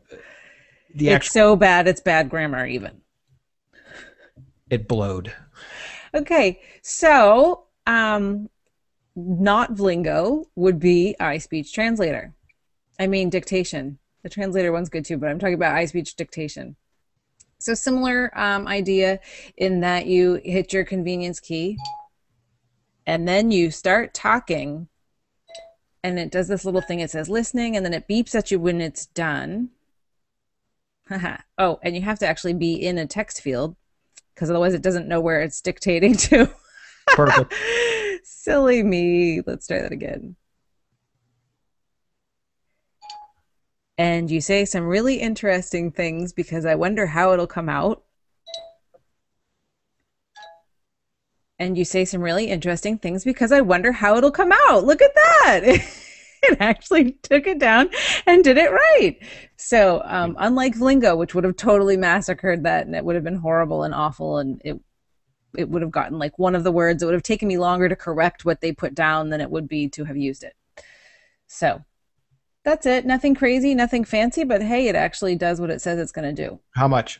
the 0.95 1.09
it's 1.09 1.15
actual. 1.15 1.33
so 1.33 1.55
bad. 1.57 1.89
It's 1.89 1.99
bad 1.99 2.29
grammar 2.29 2.65
even. 2.65 3.01
It 4.71 4.87
blowed. 4.87 5.33
Okay, 6.15 6.61
so 6.81 7.65
um, 7.85 8.49
not 9.17 9.73
Vlingo 9.73 10.45
would 10.55 10.79
be 10.79 11.13
iSpeech 11.19 11.73
Translator. 11.73 12.33
I 12.97 13.07
mean 13.07 13.29
dictation. 13.29 13.99
The 14.23 14.29
translator 14.29 14.71
one's 14.71 14.89
good 14.89 15.03
too, 15.03 15.17
but 15.17 15.29
I'm 15.29 15.39
talking 15.39 15.55
about 15.55 15.75
iSpeech 15.75 16.15
dictation. 16.15 16.77
So 17.59 17.73
similar 17.73 18.31
um, 18.37 18.67
idea 18.67 19.19
in 19.57 19.81
that 19.81 20.05
you 20.05 20.39
hit 20.45 20.71
your 20.71 20.85
convenience 20.85 21.39
key, 21.39 21.77
and 23.05 23.27
then 23.27 23.51
you 23.51 23.71
start 23.71 24.13
talking, 24.13 24.87
and 26.03 26.17
it 26.17 26.31
does 26.31 26.47
this 26.47 26.63
little 26.63 26.81
thing. 26.81 27.01
It 27.01 27.11
says 27.11 27.27
listening, 27.27 27.75
and 27.75 27.85
then 27.85 27.93
it 27.93 28.07
beeps 28.07 28.35
at 28.35 28.51
you 28.51 28.59
when 28.59 28.79
it's 28.79 29.05
done. 29.07 29.69
Oh, 31.57 31.77
and 31.83 31.93
you 31.93 32.03
have 32.03 32.19
to 32.19 32.25
actually 32.25 32.53
be 32.53 32.73
in 32.73 32.97
a 32.97 33.05
text 33.05 33.41
field 33.41 33.75
because 34.33 34.49
otherwise 34.49 34.73
it 34.73 34.81
doesn't 34.81 35.07
know 35.07 35.21
where 35.21 35.41
it's 35.41 35.61
dictating 35.61 36.15
to. 36.15 36.49
Perfect. 37.07 37.53
Silly 38.23 38.83
me. 38.83 39.41
Let's 39.45 39.67
try 39.67 39.81
that 39.81 39.91
again. 39.91 40.35
And 43.97 44.31
you 44.31 44.41
say 44.41 44.65
some 44.65 44.87
really 44.87 45.17
interesting 45.17 45.91
things 45.91 46.33
because 46.33 46.65
I 46.65 46.75
wonder 46.75 47.05
how 47.05 47.33
it'll 47.33 47.47
come 47.47 47.69
out. 47.69 48.03
And 51.59 51.77
you 51.77 51.85
say 51.85 52.05
some 52.05 52.21
really 52.21 52.47
interesting 52.47 52.97
things 52.97 53.23
because 53.23 53.51
I 53.51 53.61
wonder 53.61 53.91
how 53.91 54.17
it'll 54.17 54.31
come 54.31 54.51
out. 54.51 54.85
Look 54.85 55.01
at 55.03 55.13
that. 55.13 55.87
it 56.51 56.57
actually 56.59 57.13
took 57.23 57.47
it 57.47 57.59
down 57.59 57.89
and 58.25 58.43
did 58.43 58.57
it 58.57 58.71
right. 58.71 59.17
So, 59.57 60.01
um, 60.05 60.35
unlike 60.39 60.75
Vlingo, 60.75 61.17
which 61.17 61.35
would 61.35 61.43
have 61.43 61.55
totally 61.55 61.97
massacred 61.97 62.63
that 62.63 62.85
and 62.85 62.95
it 62.95 63.05
would 63.05 63.15
have 63.15 63.23
been 63.23 63.35
horrible 63.35 63.83
and 63.83 63.93
awful 63.93 64.37
and 64.37 64.61
it 64.65 64.79
it 65.57 65.69
would 65.69 65.81
have 65.81 65.91
gotten 65.91 66.17
like 66.17 66.39
one 66.39 66.55
of 66.55 66.63
the 66.63 66.71
words. 66.71 67.03
It 67.03 67.05
would 67.05 67.13
have 67.13 67.23
taken 67.23 67.47
me 67.47 67.57
longer 67.57 67.89
to 67.89 67.95
correct 67.95 68.45
what 68.45 68.61
they 68.61 68.71
put 68.71 68.95
down 68.95 69.29
than 69.29 69.41
it 69.41 69.51
would 69.51 69.67
be 69.67 69.89
to 69.89 70.05
have 70.05 70.15
used 70.15 70.43
it. 70.43 70.55
So 71.47 71.83
that's 72.63 72.85
it. 72.85 73.05
Nothing 73.05 73.35
crazy, 73.35 73.75
nothing 73.75 74.05
fancy, 74.05 74.45
but 74.45 74.61
hey, 74.61 74.87
it 74.87 74.95
actually 74.95 75.35
does 75.35 75.59
what 75.59 75.69
it 75.69 75.81
says 75.81 75.99
it's 75.99 76.13
going 76.13 76.33
to 76.33 76.47
do. 76.47 76.59
How 76.71 76.87
much? 76.87 77.19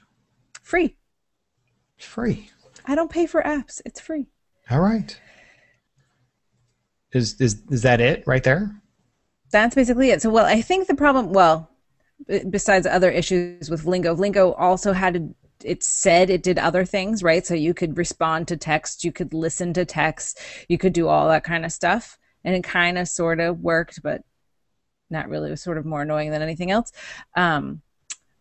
Free. 0.64 0.96
It's 1.98 2.06
Free. 2.06 2.50
I 2.86 2.96
don't 2.96 3.12
pay 3.12 3.26
for 3.26 3.42
apps. 3.44 3.82
It's 3.86 4.00
free. 4.00 4.28
All 4.70 4.80
right. 4.80 5.20
Is 7.12 7.40
is 7.42 7.62
is 7.70 7.82
that 7.82 8.00
it 8.00 8.24
right 8.26 8.44
there? 8.44 8.81
That's 9.52 9.76
basically 9.76 10.12
it. 10.12 10.22
So, 10.22 10.30
well, 10.30 10.46
I 10.46 10.62
think 10.62 10.88
the 10.88 10.96
problem, 10.96 11.34
well, 11.34 11.70
besides 12.50 12.88
other 12.88 13.10
issues 13.12 13.70
with 13.70 13.84
Vlingo, 13.84 14.18
Vlingo 14.18 14.56
also 14.58 14.94
had 14.94 15.34
it 15.64 15.84
said 15.84 16.30
it 16.30 16.44
did 16.44 16.58
other 16.58 16.86
things, 16.86 17.24
right? 17.24 17.46
So 17.46 17.54
you 17.54 17.74
could 17.74 17.98
respond 17.98 18.48
to 18.48 18.58
text, 18.58 19.04
you 19.04 19.12
could 19.12 19.34
listen 19.34 19.74
to 19.74 19.86
text, 19.86 20.40
you 20.68 20.78
could 20.78 20.94
do 20.94 21.08
all 21.08 21.28
that 21.28 21.44
kind 21.44 21.66
of 21.66 21.72
stuff. 21.72 22.18
And 22.44 22.56
it 22.56 22.64
kind 22.64 22.98
of 22.98 23.08
sort 23.08 23.40
of 23.40 23.60
worked, 23.60 24.02
but 24.02 24.24
not 25.12 25.30
really. 25.30 25.50
It 25.50 25.52
was 25.52 25.62
sort 25.62 25.78
of 25.78 25.86
more 25.86 26.02
annoying 26.02 26.32
than 26.32 26.42
anything 26.42 26.72
else. 26.72 26.92
Um, 27.36 27.82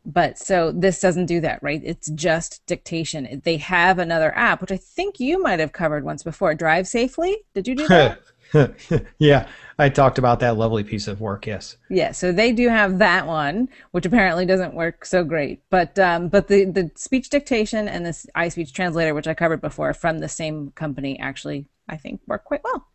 but 0.07 0.39
so 0.39 0.73
this 0.73 1.01
doesn't 1.01 1.27
do 1.27 1.43
that, 1.43 1.63
right? 1.63 1.83
It's 1.85 2.09
just 2.11 2.65
dictation. 2.67 3.43
They 3.45 3.59
have 3.59 3.99
another 3.99 4.35
app, 4.35 4.63
which 4.63 4.73
I 4.73 4.79
think 4.79 5.21
you 5.21 5.43
might 5.43 5.61
have 5.61 5.73
covered 5.73 6.05
once 6.05 6.23
before. 6.23 6.55
Drive 6.55 6.89
Safely. 6.89 7.37
Did 7.53 7.69
you 7.69 7.75
do 7.75 7.89
that? 7.89 8.21
yeah, 9.19 9.49
I 9.79 9.89
talked 9.89 10.19
about 10.19 10.41
that 10.41 10.57
lovely 10.57 10.85
piece 10.85 11.09
of 11.09 11.21
work. 11.21 11.47
Yes. 11.47 11.77
Yeah, 11.89 12.13
so 12.13 12.33
they 12.33 12.53
do 12.53 12.69
have 12.69 12.99
that 12.99 13.27
one, 13.27 13.69
which 13.93 14.07
apparently 14.07 14.47
doesn't 14.47 14.75
work 14.75 15.05
so 15.05 15.25
great. 15.25 15.63
But 15.71 15.99
um, 15.99 16.29
but 16.29 16.49
the 16.49 16.65
the 16.65 16.91
speech 16.95 17.31
dictation 17.31 17.89
and 17.89 18.05
this 18.05 18.27
iSpeech 18.37 18.73
translator, 18.73 19.15
which 19.15 19.29
I 19.29 19.35
covered 19.35 19.61
before, 19.61 19.95
from 19.95 20.19
the 20.19 20.29
same 20.29 20.71
company, 20.73 21.19
actually 21.19 21.67
I 21.89 21.97
think 21.97 22.21
work 22.27 22.45
quite 22.45 22.65
well. 22.65 22.87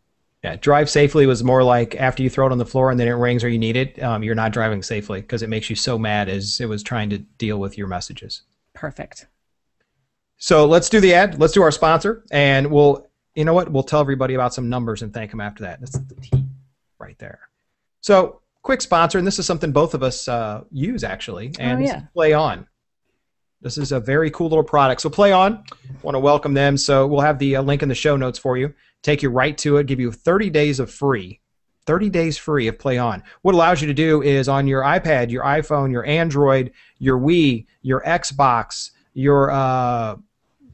Yeah, 0.44 0.56
drive 0.56 0.88
safely 0.88 1.26
was 1.26 1.42
more 1.42 1.64
like 1.64 1.96
after 1.96 2.22
you 2.22 2.30
throw 2.30 2.46
it 2.46 2.52
on 2.52 2.58
the 2.58 2.66
floor 2.66 2.90
and 2.90 3.00
then 3.00 3.08
it 3.08 3.12
rings 3.12 3.42
or 3.42 3.48
you 3.48 3.58
need 3.58 3.76
it, 3.76 4.00
um, 4.02 4.22
you're 4.22 4.34
not 4.34 4.52
driving 4.52 4.82
safely 4.82 5.20
because 5.20 5.42
it 5.42 5.48
makes 5.48 5.68
you 5.70 5.74
so 5.76 5.98
mad 5.98 6.28
as 6.28 6.60
it 6.60 6.66
was 6.66 6.82
trying 6.82 7.10
to 7.10 7.18
deal 7.18 7.58
with 7.58 7.76
your 7.76 7.88
messages. 7.88 8.42
Perfect. 8.74 9.26
So 10.38 10.66
let's 10.66 10.88
do 10.88 11.00
the 11.00 11.14
ad. 11.14 11.40
Let's 11.40 11.54
do 11.54 11.62
our 11.62 11.72
sponsor, 11.72 12.24
and 12.30 12.70
we'll, 12.70 13.08
you 13.36 13.44
know 13.44 13.54
what? 13.54 13.70
We'll 13.70 13.82
tell 13.82 14.00
everybody 14.00 14.34
about 14.34 14.54
some 14.54 14.68
numbers 14.68 15.02
and 15.02 15.12
thank 15.12 15.30
them 15.30 15.40
after 15.40 15.62
that. 15.64 15.80
That's 15.80 15.92
the 15.98 16.14
T 16.16 16.44
right 16.98 17.18
there. 17.18 17.40
So 18.00 18.40
quick 18.62 18.80
sponsor, 18.80 19.18
and 19.18 19.26
this 19.26 19.38
is 19.38 19.46
something 19.46 19.70
both 19.72 19.94
of 19.94 20.02
us 20.02 20.26
uh, 20.26 20.64
use 20.72 21.04
actually, 21.04 21.52
and 21.58 21.78
Oh, 21.78 21.82
this 21.82 21.90
yeah. 21.90 21.98
is 21.98 22.04
Play 22.14 22.32
On. 22.32 22.66
This 23.60 23.78
is 23.78 23.92
a 23.92 24.00
very 24.00 24.30
cool 24.30 24.48
little 24.48 24.64
product. 24.64 25.00
So 25.00 25.10
Play 25.10 25.32
On, 25.32 25.62
want 26.02 26.14
to 26.14 26.20
welcome 26.20 26.54
them. 26.54 26.76
So 26.76 27.06
we'll 27.06 27.20
have 27.20 27.38
the 27.38 27.56
uh, 27.56 27.62
link 27.62 27.82
in 27.82 27.88
the 27.88 27.94
show 27.94 28.16
notes 28.16 28.38
for 28.38 28.56
you. 28.56 28.74
Take 29.02 29.22
you 29.22 29.30
right 29.30 29.56
to 29.58 29.76
it. 29.76 29.86
Give 29.86 30.00
you 30.00 30.10
30 30.12 30.50
days 30.50 30.80
of 30.80 30.90
free 30.90 31.40
30 31.86 32.10
days 32.10 32.36
free 32.36 32.66
of 32.66 32.78
Play 32.78 32.98
On. 32.98 33.22
What 33.42 33.54
allows 33.54 33.80
you 33.80 33.86
to 33.86 33.94
do 33.94 34.20
is 34.20 34.48
on 34.48 34.66
your 34.66 34.82
iPad, 34.82 35.30
your 35.30 35.44
iPhone, 35.44 35.92
your 35.92 36.04
Android, 36.04 36.72
your 36.98 37.16
Wii, 37.18 37.66
your 37.82 38.02
Xbox, 38.02 38.90
your 39.14 39.52
uh, 39.52 40.16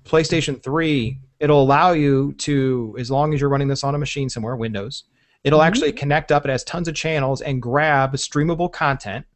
PlayStation 0.05 0.61
3, 0.63 1.19
it'll 1.43 1.61
allow 1.61 1.91
you 1.91 2.33
to, 2.35 2.95
as 2.99 3.11
long 3.11 3.35
as 3.35 3.41
you're 3.41 3.51
running 3.51 3.67
this 3.67 3.83
on 3.83 3.97
a 3.97 3.99
machine 3.99 4.29
somewhere, 4.31 4.55
Windows, 4.55 5.05
it'll 5.43 5.59
Mhm. 5.59 5.67
actually 5.67 5.93
connect 5.93 6.31
up. 6.31 6.45
It 6.47 6.51
has 6.51 6.63
tons 6.63 6.87
of 6.87 6.95
channels 6.95 7.43
and 7.43 7.61
grab 7.61 8.13
streamable 8.15 8.73
content 8.73 9.27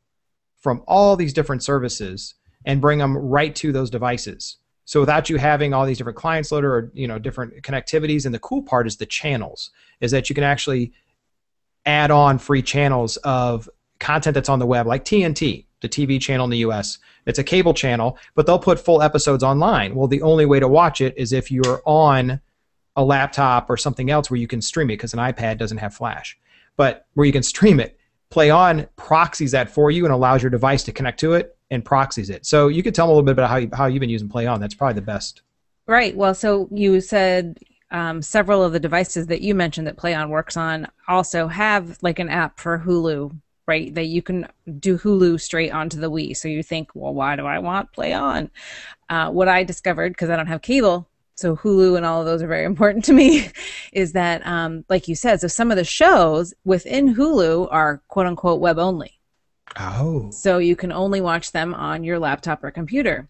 from 0.57 0.83
all 0.87 1.17
these 1.17 1.33
different 1.33 1.65
services 1.65 2.35
and 2.65 2.81
bring 2.81 3.01
them 3.01 3.17
right 3.17 3.55
to 3.57 3.73
those 3.73 3.91
devices. 3.91 4.59
So 4.85 5.01
without 5.01 5.29
you 5.29 5.37
having 5.37 5.75
all 5.75 5.85
these 5.85 5.99
different 5.99 6.17
clients 6.17 6.53
loaded 6.53 6.69
or 6.69 6.91
you 6.95 7.09
know 7.09 7.19
different 7.19 7.61
connectivities, 7.63 8.25
and 8.25 8.33
the 8.33 8.39
cool 8.39 8.63
part 8.63 8.87
is 8.87 8.97
the 8.99 9.07
channels, 9.07 9.71
is 10.01 10.13
that 10.13 10.29
you 10.29 10.35
can 10.35 10.45
actually 10.45 10.93
add 11.85 12.13
on 12.13 12.39
free 12.39 12.63
channels 12.63 13.17
of 13.19 13.69
content 13.99 14.35
that's 14.35 14.49
on 14.49 14.59
the 14.59 14.67
web, 14.67 14.87
like 14.87 15.05
TNT, 15.05 15.67
the 15.81 15.89
TV 15.89 16.21
channel 16.21 16.45
in 16.45 16.51
the 16.51 16.59
US. 16.59 16.99
It's 17.27 17.39
a 17.39 17.45
cable 17.45 17.75
channel, 17.75 18.19
but 18.35 18.47
they'll 18.47 18.59
put 18.59 18.79
full 18.79 19.03
episodes 19.03 19.43
online. 19.43 19.95
Well, 19.95 20.09
the 20.09 20.23
only 20.23 20.47
way 20.47 20.61
to 20.61 20.69
watch 20.69 21.01
it 21.01 21.15
is 21.17 21.33
if 21.33 21.51
you're 21.51 21.83
on 21.85 22.41
a 22.97 23.05
laptop 23.05 23.69
or 23.69 23.77
something 23.77 24.11
else 24.11 24.31
where 24.31 24.41
you 24.41 24.47
can 24.47 24.63
stream 24.63 24.89
it 24.91 24.95
because 24.95 25.13
an 25.13 25.19
iPad 25.19 25.59
doesn't 25.59 25.79
have 25.79 25.95
flash. 25.95 26.39
But 26.77 27.07
where 27.15 27.27
you 27.27 27.33
can 27.33 27.43
stream 27.43 27.81
it, 27.81 27.99
Play 28.29 28.51
On 28.51 28.87
proxies 28.97 29.53
that 29.53 29.71
for 29.71 29.91
you 29.91 30.05
and 30.05 30.13
allows 30.13 30.43
your 30.43 30.51
device 30.51 30.83
to 30.85 30.93
connect 30.93 31.21
to 31.21 31.35
it 31.35 31.57
and 31.71 31.85
proxies 31.85 32.29
it. 32.29 32.45
So 32.45 32.69
you 32.69 32.83
could 32.83 32.95
tell 32.95 33.07
them 33.07 33.13
a 33.13 33.15
little 33.15 33.25
bit 33.25 33.33
about 33.33 33.51
how, 33.51 33.57
you, 33.57 33.71
how 33.73 33.87
you've 33.87 34.01
been 34.01 34.11
using 34.11 34.29
Play 34.29 34.47
On. 34.47 34.61
That's 34.61 34.75
probably 34.75 34.95
the 34.95 35.03
best. 35.03 35.43
Right. 35.87 36.17
Well, 36.17 36.35
so 36.35 36.69
you 36.73 37.01
said 37.01 37.59
um, 37.91 38.21
several 38.23 38.65
of 38.65 38.73
the 38.73 38.81
devices 38.81 39.29
that 39.29 39.43
you 39.43 39.55
mentioned 39.55 39.87
that 39.87 39.97
PlayOn 39.97 40.29
works 40.29 40.57
on 40.57 40.89
also 41.07 41.47
have 41.47 41.99
like 42.03 42.19
an 42.19 42.29
app 42.29 42.59
for 42.59 42.83
Hulu, 42.85 43.39
right? 43.67 43.93
That 43.95 44.07
you 44.07 44.23
can 44.23 44.47
do 44.79 44.99
Hulu 44.99 45.41
straight 45.41 45.73
onto 45.73 46.01
the 46.01 46.11
Wii. 46.11 46.37
So 46.37 46.49
you 46.49 46.63
think, 46.63 46.91
well, 46.95 47.15
why 47.15 47.37
do 47.37 47.47
I 47.47 47.59
want 47.59 47.93
PlayOn? 47.93 48.51
Uh, 49.09 49.31
what 49.31 49.49
I 49.49 49.65
discovered, 49.65 50.11
because 50.11 50.31
I 50.31 50.37
don't 50.37 50.47
have 50.47 50.63
cable, 50.63 51.09
so 51.35 51.57
Hulu 51.57 51.97
and 51.97 52.07
all 52.07 52.21
of 52.21 52.27
those 52.27 52.43
are 52.43 52.49
very 52.49 52.65
important 52.73 53.05
to 53.07 53.13
me, 53.13 53.51
is 53.93 54.13
that, 54.13 54.47
um, 54.47 54.85
like 54.89 55.09
you 55.09 55.15
said, 55.15 55.41
so 55.41 55.49
some 55.49 55.71
of 55.71 55.77
the 55.77 55.85
shows 55.85 56.55
within 56.65 57.15
Hulu 57.15 57.69
are 57.71 58.03
quote 58.09 58.27
unquote 58.27 58.61
web 58.61 58.79
only. 58.79 59.13
Oh. 59.79 60.31
So 60.31 60.59
you 60.59 60.77
can 60.77 60.93
only 60.93 61.21
watch 61.21 61.53
them 61.53 61.75
on 61.75 62.05
your 62.05 62.19
laptop 62.19 62.63
or 62.63 62.71
computer. 62.71 63.29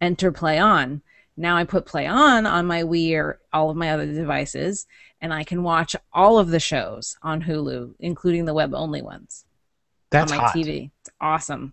Enter 0.00 0.30
Play 0.30 0.58
On. 0.58 1.00
Now 1.36 1.56
I 1.56 1.64
put 1.64 1.86
Play 1.86 2.06
On 2.06 2.44
on 2.44 2.66
my 2.66 2.82
Wii 2.82 3.16
or 3.16 3.40
all 3.52 3.70
of 3.70 3.76
my 3.76 3.90
other 3.90 4.06
devices, 4.06 4.86
and 5.20 5.32
I 5.32 5.44
can 5.44 5.62
watch 5.62 5.96
all 6.12 6.38
of 6.38 6.48
the 6.50 6.60
shows 6.60 7.16
on 7.22 7.42
Hulu, 7.42 7.94
including 8.00 8.44
the 8.44 8.54
web 8.54 8.74
only 8.74 9.00
ones 9.00 9.46
That's 10.12 10.32
on 10.32 10.38
my 10.38 10.44
hot. 10.44 10.54
TV. 10.54 10.90
It's 11.00 11.10
awesome. 11.20 11.72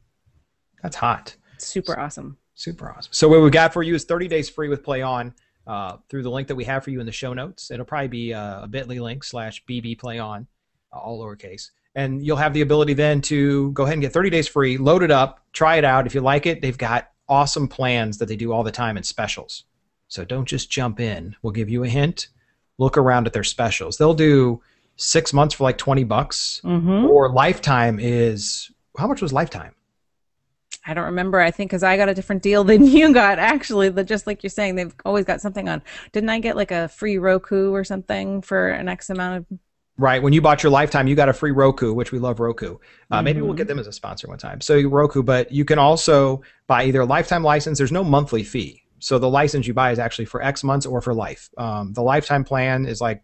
That's 0.81 0.95
hot. 0.95 1.35
Super 1.57 1.99
awesome. 1.99 2.37
Super 2.55 2.91
awesome. 2.91 3.11
So 3.13 3.27
what 3.27 3.41
we've 3.41 3.51
got 3.51 3.73
for 3.73 3.83
you 3.83 3.95
is 3.95 4.03
30 4.05 4.27
days 4.27 4.49
free 4.49 4.69
with 4.69 4.83
Play 4.83 5.01
On 5.01 5.33
uh, 5.67 5.97
through 6.09 6.23
the 6.23 6.31
link 6.31 6.47
that 6.47 6.55
we 6.55 6.63
have 6.65 6.83
for 6.83 6.89
you 6.89 6.99
in 6.99 7.05
the 7.05 7.11
show 7.11 7.33
notes. 7.33 7.71
It'll 7.71 7.85
probably 7.85 8.07
be 8.07 8.33
uh, 8.33 8.63
a 8.63 8.67
bit.ly 8.67 8.97
link 8.97 9.23
slash 9.23 9.63
BB 9.65 9.99
Play 9.99 10.19
On, 10.19 10.47
uh, 10.93 10.97
all 10.97 11.23
lowercase. 11.23 11.69
And 11.95 12.25
you'll 12.25 12.37
have 12.37 12.53
the 12.53 12.61
ability 12.61 12.93
then 12.93 13.21
to 13.21 13.71
go 13.71 13.83
ahead 13.83 13.93
and 13.93 14.01
get 14.01 14.13
30 14.13 14.29
days 14.29 14.47
free, 14.47 14.77
load 14.77 15.03
it 15.03 15.11
up, 15.11 15.41
try 15.53 15.75
it 15.77 15.83
out. 15.83 16.05
If 16.05 16.15
you 16.15 16.21
like 16.21 16.45
it, 16.45 16.61
they've 16.61 16.77
got 16.77 17.11
awesome 17.27 17.67
plans 17.67 18.17
that 18.17 18.27
they 18.27 18.35
do 18.35 18.51
all 18.51 18.63
the 18.63 18.71
time 18.71 18.97
and 18.97 19.05
specials. 19.05 19.65
So 20.07 20.25
don't 20.25 20.45
just 20.45 20.69
jump 20.69 20.99
in. 20.99 21.35
We'll 21.41 21.53
give 21.53 21.69
you 21.69 21.83
a 21.83 21.89
hint. 21.89 22.27
Look 22.77 22.97
around 22.97 23.27
at 23.27 23.33
their 23.33 23.43
specials. 23.43 23.97
They'll 23.97 24.13
do 24.13 24.61
six 24.99 25.33
months 25.33 25.55
for 25.55 25.63
like 25.63 25.77
20 25.77 26.03
bucks, 26.03 26.61
Mm-hmm. 26.63 27.05
or 27.05 27.31
lifetime 27.31 27.99
is 27.99 28.69
how 28.97 29.07
much 29.07 29.21
was 29.21 29.31
lifetime? 29.33 29.73
I 30.85 30.93
don't 30.93 31.05
remember. 31.05 31.39
I 31.39 31.51
think 31.51 31.69
because 31.71 31.83
I 31.83 31.97
got 31.97 32.09
a 32.09 32.13
different 32.13 32.41
deal 32.41 32.63
than 32.71 32.85
you 32.85 33.13
got, 33.13 33.39
actually. 33.39 33.89
But 33.89 34.07
just 34.07 34.27
like 34.27 34.43
you're 34.43 34.49
saying, 34.49 34.75
they've 34.75 34.93
always 35.05 35.25
got 35.25 35.41
something 35.41 35.67
on. 35.69 35.81
Didn't 36.11 36.29
I 36.29 36.39
get 36.39 36.55
like 36.55 36.71
a 36.71 36.87
free 36.89 37.17
Roku 37.17 37.71
or 37.71 37.83
something 37.83 38.41
for 38.41 38.69
an 38.69 38.87
X 38.87 39.09
amount 39.09 39.37
of? 39.49 39.59
Right. 39.97 40.21
When 40.23 40.31
you 40.31 40.41
bought 40.41 40.63
your 40.63 40.71
lifetime, 40.71 41.07
you 41.07 41.15
got 41.15 41.27
a 41.27 41.33
free 41.33 41.51
Roku, 41.51 41.93
which 41.93 42.11
we 42.13 42.19
love 42.19 42.39
Roku. 42.39 42.77
Uh, 43.11 43.21
Maybe 43.21 43.41
we'll 43.41 43.53
Mhm. 43.53 43.57
get 43.57 43.67
them 43.67 43.79
as 43.79 43.87
a 43.87 43.91
sponsor 43.91 44.27
one 44.29 44.37
time. 44.37 44.61
So 44.61 44.79
Roku, 44.87 45.21
but 45.23 45.51
you 45.51 45.65
can 45.65 45.77
also 45.79 46.41
buy 46.67 46.85
either 46.85 47.01
a 47.01 47.05
lifetime 47.05 47.43
license. 47.43 47.77
There's 47.77 47.91
no 47.91 48.03
monthly 48.03 48.43
fee. 48.43 48.81
So 48.99 49.19
the 49.19 49.29
license 49.29 49.67
you 49.67 49.73
buy 49.73 49.91
is 49.91 49.99
actually 49.99 50.25
for 50.25 50.41
X 50.41 50.63
months 50.63 50.85
or 50.85 51.01
for 51.01 51.13
life. 51.13 51.49
Um, 51.57 51.91
the 51.93 52.01
lifetime 52.01 52.43
plan 52.45 52.85
is 52.85 53.01
like 53.01 53.21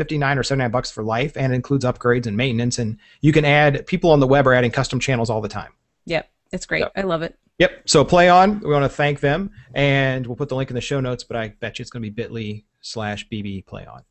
59 0.00 0.38
or 0.38 0.42
79 0.42 0.70
bucks 0.70 0.90
for 0.90 1.04
life 1.04 1.36
and 1.36 1.52
includes 1.52 1.84
upgrades 1.84 2.26
and 2.26 2.34
maintenance. 2.38 2.78
And 2.78 2.96
you 3.20 3.32
can 3.34 3.44
add, 3.44 3.86
people 3.86 4.10
on 4.12 4.18
the 4.18 4.26
web 4.26 4.46
are 4.46 4.54
adding 4.54 4.70
custom 4.70 4.98
channels 4.98 5.28
all 5.28 5.42
the 5.42 5.48
time. 5.48 5.72
Yep, 6.06 6.26
it's 6.52 6.64
great. 6.64 6.86
I 6.96 7.02
love 7.02 7.20
it. 7.20 7.38
Yep. 7.58 7.82
So 7.84 8.02
play 8.02 8.30
on. 8.30 8.60
We 8.60 8.70
want 8.70 8.84
to 8.84 8.88
thank 8.88 9.20
them, 9.20 9.50
and 9.74 10.26
we'll 10.26 10.36
put 10.36 10.48
the 10.48 10.56
link 10.56 10.70
in 10.70 10.74
the 10.74 10.80
show 10.80 11.00
notes. 11.00 11.22
But 11.22 11.36
I 11.36 11.48
bet 11.60 11.78
you 11.78 11.82
it's 11.82 11.90
going 11.90 12.02
to 12.02 12.10
be 12.10 12.22
Bitly 12.22 12.64
slash 12.80 13.28
BB 13.28 13.66
play 13.66 13.84
on. 13.84 14.02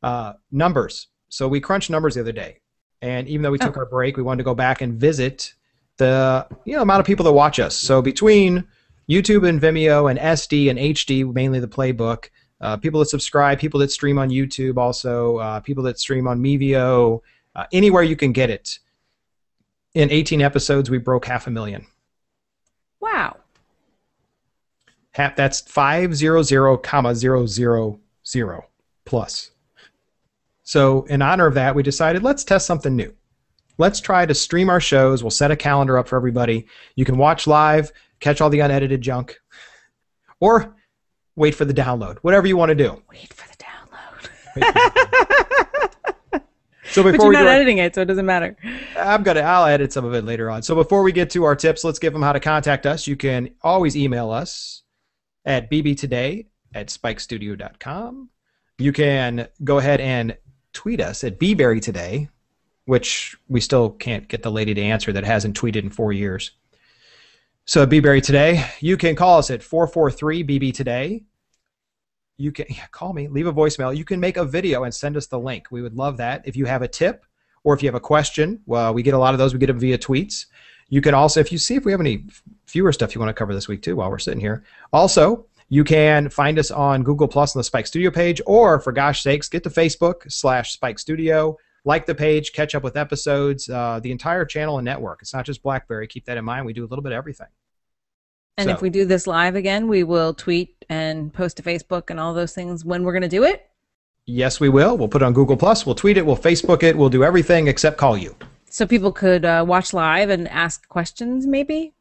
Uh, 0.00 0.34
numbers. 0.52 1.08
So 1.28 1.48
we 1.48 1.58
crunched 1.60 1.90
numbers 1.90 2.14
the 2.14 2.20
other 2.20 2.30
day, 2.30 2.60
and 3.00 3.26
even 3.26 3.42
though 3.42 3.50
we 3.50 3.58
took 3.58 3.76
Oh. 3.76 3.80
our 3.80 3.86
break, 3.86 4.16
we 4.16 4.22
wanted 4.22 4.38
to 4.38 4.44
go 4.44 4.54
back 4.54 4.80
and 4.80 4.94
visit 5.00 5.54
the 5.96 6.46
you 6.64 6.76
know 6.76 6.82
amount 6.82 7.00
of 7.00 7.06
people 7.06 7.24
that 7.24 7.32
watch 7.32 7.58
us. 7.58 7.74
So 7.74 8.00
between 8.02 8.68
YouTube 9.10 9.48
and 9.48 9.60
Vimeo 9.60 10.08
and 10.08 10.20
SD 10.20 10.70
and 10.70 10.78
HD, 10.78 11.24
mainly 11.34 11.58
the 11.58 11.66
playbook. 11.66 12.26
Uh, 12.62 12.76
people 12.76 13.00
that 13.00 13.06
subscribe, 13.06 13.58
people 13.58 13.80
that 13.80 13.90
stream 13.90 14.18
on 14.18 14.30
YouTube, 14.30 14.78
also 14.78 15.38
uh, 15.38 15.60
people 15.60 15.82
that 15.82 15.98
stream 15.98 16.28
on 16.28 16.40
Mevio, 16.40 17.20
uh, 17.56 17.64
anywhere 17.72 18.04
you 18.04 18.16
can 18.16 18.32
get 18.32 18.50
it. 18.50 18.78
In 19.94 20.10
18 20.10 20.40
episodes, 20.40 20.88
we 20.88 20.98
broke 20.98 21.26
half 21.26 21.48
a 21.48 21.50
million. 21.50 21.86
Wow. 23.00 23.36
Half, 25.10 25.36
that's 25.36 25.60
five 25.60 26.14
zero 26.14 26.42
zero 26.42 26.78
comma 26.78 27.14
zero 27.14 27.46
zero 27.46 28.00
zero 28.24 28.66
plus. 29.04 29.50
So 30.62 31.02
in 31.04 31.20
honor 31.20 31.46
of 31.46 31.54
that, 31.54 31.74
we 31.74 31.82
decided 31.82 32.22
let's 32.22 32.44
test 32.44 32.66
something 32.66 32.94
new. 32.94 33.12
Let's 33.76 34.00
try 34.00 34.24
to 34.24 34.34
stream 34.34 34.70
our 34.70 34.80
shows. 34.80 35.22
We'll 35.22 35.30
set 35.30 35.50
a 35.50 35.56
calendar 35.56 35.98
up 35.98 36.06
for 36.06 36.16
everybody. 36.16 36.66
You 36.94 37.04
can 37.04 37.18
watch 37.18 37.46
live, 37.46 37.90
catch 38.20 38.40
all 38.40 38.48
the 38.48 38.60
unedited 38.60 39.00
junk, 39.00 39.38
or 40.40 40.76
wait 41.36 41.54
for 41.54 41.64
the 41.64 41.74
download. 41.74 42.18
Whatever 42.18 42.46
you 42.46 42.56
want 42.56 42.70
to 42.70 42.74
do. 42.74 43.02
Wait 43.10 43.32
for 43.32 43.48
the 43.48 43.56
download. 43.56 43.68
So 46.92 47.02
before 47.02 47.12
but 47.12 47.22
you're 47.22 47.28
we 47.30 47.36
not 47.36 47.46
our- 47.46 47.54
editing 47.54 47.78
it, 47.78 47.94
so 47.94 48.02
it 48.02 48.04
doesn't 48.04 48.26
matter. 48.26 48.54
I'm 48.98 49.22
gonna 49.22 49.40
I'll 49.40 49.64
edit 49.64 49.94
some 49.94 50.04
of 50.04 50.12
it 50.12 50.24
later 50.24 50.50
on. 50.50 50.62
So 50.62 50.74
before 50.74 51.02
we 51.02 51.10
get 51.10 51.30
to 51.30 51.44
our 51.44 51.56
tips, 51.56 51.84
let's 51.84 51.98
give 51.98 52.12
them 52.12 52.20
how 52.20 52.32
to 52.34 52.40
contact 52.40 52.84
us. 52.84 53.06
You 53.06 53.16
can 53.16 53.50
always 53.62 53.96
email 53.96 54.30
us 54.30 54.82
at 55.46 55.70
bbtoday 55.70 56.46
at 56.74 56.88
spikestudio.com. 56.88 58.28
You 58.78 58.92
can 58.92 59.48
go 59.64 59.78
ahead 59.78 60.00
and 60.02 60.36
tweet 60.74 61.00
us 61.00 61.24
at 61.24 61.38
bberry 61.38 61.80
today, 61.80 62.28
which 62.84 63.36
we 63.48 63.60
still 63.60 63.88
can't 63.90 64.28
get 64.28 64.42
the 64.42 64.50
lady 64.50 64.74
to 64.74 64.82
answer 64.82 65.12
that 65.14 65.24
hasn't 65.24 65.58
tweeted 65.58 65.84
in 65.84 65.90
four 65.90 66.12
years. 66.12 66.50
So 67.64 67.86
bberry 67.86 68.20
today, 68.20 68.64
you 68.80 68.96
can 68.96 69.14
call 69.14 69.38
us 69.38 69.48
at 69.50 69.62
443 69.62 70.42
bb 70.42 70.74
today. 70.74 71.22
You 72.36 72.50
can 72.50 72.66
yeah, 72.68 72.86
call 72.90 73.12
me, 73.12 73.28
leave 73.28 73.46
a 73.46 73.52
voicemail. 73.52 73.96
You 73.96 74.04
can 74.04 74.18
make 74.18 74.36
a 74.36 74.44
video 74.44 74.82
and 74.82 74.92
send 74.92 75.16
us 75.16 75.28
the 75.28 75.38
link. 75.38 75.68
We 75.70 75.80
would 75.80 75.94
love 75.94 76.16
that. 76.16 76.42
If 76.44 76.56
you 76.56 76.66
have 76.66 76.82
a 76.82 76.88
tip, 76.88 77.24
or 77.62 77.72
if 77.72 77.82
you 77.82 77.86
have 77.86 77.94
a 77.94 78.00
question, 78.00 78.60
well, 78.66 78.92
we 78.92 79.04
get 79.04 79.14
a 79.14 79.18
lot 79.18 79.32
of 79.32 79.38
those. 79.38 79.52
We 79.52 79.60
get 79.60 79.68
them 79.68 79.78
via 79.78 79.96
tweets. 79.96 80.46
You 80.88 81.00
can 81.00 81.14
also, 81.14 81.38
if 81.38 81.52
you 81.52 81.58
see 81.58 81.76
if 81.76 81.84
we 81.84 81.92
have 81.92 82.00
any 82.00 82.26
fewer 82.66 82.92
stuff 82.92 83.14
you 83.14 83.20
want 83.20 83.28
to 83.28 83.34
cover 83.34 83.54
this 83.54 83.68
week 83.68 83.80
too, 83.80 83.94
while 83.94 84.10
we're 84.10 84.18
sitting 84.18 84.40
here. 84.40 84.64
Also, 84.92 85.46
you 85.68 85.84
can 85.84 86.28
find 86.28 86.58
us 86.58 86.72
on 86.72 87.04
Google 87.04 87.28
Plus 87.28 87.54
on 87.54 87.60
the 87.60 87.64
Spike 87.64 87.86
Studio 87.86 88.10
page, 88.10 88.42
or 88.44 88.80
for 88.80 88.90
gosh 88.90 89.22
sakes, 89.22 89.48
get 89.48 89.62
to 89.62 89.70
Facebook 89.70 90.30
slash 90.30 90.72
Spike 90.72 90.98
Studio, 90.98 91.56
like 91.84 92.06
the 92.06 92.14
page, 92.14 92.52
catch 92.52 92.74
up 92.74 92.82
with 92.82 92.96
episodes, 92.96 93.68
uh, 93.68 94.00
the 94.02 94.12
entire 94.12 94.44
channel 94.44 94.78
and 94.78 94.84
network. 94.84 95.20
It's 95.22 95.34
not 95.34 95.44
just 95.44 95.62
BlackBerry. 95.62 96.06
Keep 96.06 96.26
that 96.26 96.36
in 96.36 96.44
mind. 96.44 96.64
We 96.64 96.72
do 96.72 96.84
a 96.84 96.86
little 96.88 97.02
bit 97.02 97.12
of 97.12 97.16
everything. 97.16 97.48
And 98.56 98.66
So- 98.68 98.72
if 98.74 98.82
we 98.82 98.90
do 98.90 99.04
this 99.04 99.26
live 99.26 99.56
again, 99.56 99.88
we 99.88 100.04
will 100.04 100.34
tweet 100.34 100.84
and 100.88 101.32
post 101.32 101.56
to 101.56 101.62
Facebook 101.62 102.10
and 102.10 102.20
all 102.20 102.34
those 102.34 102.54
things 102.54 102.84
when 102.84 103.02
we're 103.02 103.12
going 103.12 103.22
to 103.22 103.28
do 103.28 103.44
it. 103.44 103.68
Yes, 104.26 104.60
we 104.60 104.68
will. 104.68 104.96
We'll 104.96 105.08
put 105.08 105.22
it 105.22 105.24
on 105.24 105.32
Google 105.32 105.56
Plus. 105.56 105.84
We'll 105.84 105.96
tweet 105.96 106.16
it. 106.16 106.24
We'll 106.24 106.36
Facebook 106.36 106.82
it. 106.84 106.96
We'll 106.96 107.08
do 107.08 107.24
everything 107.24 107.66
except 107.66 107.96
call 107.96 108.16
you. 108.16 108.36
So 108.70 108.86
people 108.86 109.10
could 109.10 109.44
uh, 109.44 109.64
watch 109.66 109.92
live 109.92 110.30
and 110.30 110.48
ask 110.48 110.88
questions, 110.88 111.46
maybe. 111.46 111.92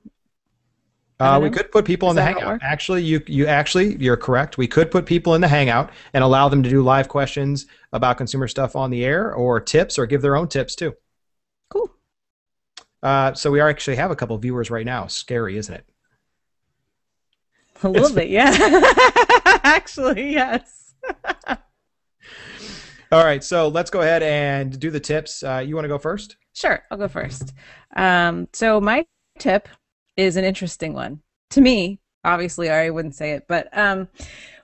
Uh, 1.21 1.39
we 1.39 1.49
could 1.49 1.71
put 1.71 1.85
people 1.85 2.09
in 2.09 2.15
the 2.15 2.23
hangout. 2.23 2.59
Actually, 2.63 3.03
you 3.03 3.21
you 3.27 3.45
actually 3.47 3.95
you're 3.97 4.17
correct. 4.17 4.57
We 4.57 4.67
could 4.67 4.89
put 4.89 5.05
people 5.05 5.35
in 5.35 5.41
the 5.41 5.47
hangout 5.47 5.91
and 6.13 6.23
allow 6.23 6.49
them 6.49 6.63
to 6.63 6.69
do 6.69 6.81
live 6.81 7.07
questions 7.07 7.67
about 7.93 8.17
consumer 8.17 8.47
stuff 8.47 8.75
on 8.75 8.89
the 8.89 9.05
air, 9.05 9.33
or 9.33 9.59
tips, 9.59 9.99
or 9.99 10.05
give 10.05 10.21
their 10.21 10.35
own 10.35 10.47
tips 10.47 10.75
too. 10.75 10.93
Cool. 11.69 11.91
Uh, 13.03 13.33
so 13.33 13.51
we 13.51 13.59
are 13.59 13.69
actually 13.69 13.97
have 13.97 14.11
a 14.11 14.15
couple 14.15 14.37
viewers 14.37 14.71
right 14.71 14.85
now. 14.85 15.07
Scary, 15.07 15.57
isn't 15.57 15.73
it? 15.75 15.85
A 17.83 17.89
little 17.89 18.05
It's- 18.07 18.15
bit, 18.15 18.29
yeah. 18.29 18.51
Actually, 19.63 20.31
yes. 20.33 20.93
All 23.11 23.25
right, 23.25 23.43
so 23.43 23.67
let's 23.67 23.89
go 23.89 24.01
ahead 24.01 24.23
and 24.23 24.79
do 24.79 24.89
the 24.89 24.99
tips. 24.99 25.43
Uh, 25.43 25.57
you 25.65 25.75
want 25.75 25.83
to 25.85 25.89
go 25.89 25.97
first? 25.97 26.37
Sure, 26.53 26.81
I'll 26.89 26.97
go 26.97 27.07
first. 27.09 27.53
Um, 27.95 28.47
so 28.53 28.79
my 28.79 29.05
tip 29.37 29.67
is 30.21 30.37
an 30.37 30.45
interesting 30.45 30.93
one 30.93 31.21
to 31.51 31.61
me. 31.61 31.99
Obviously, 32.23 32.69
I 32.69 32.91
wouldn't 32.91 33.15
say 33.15 33.31
it, 33.31 33.45
but 33.47 33.75
um, 33.75 34.07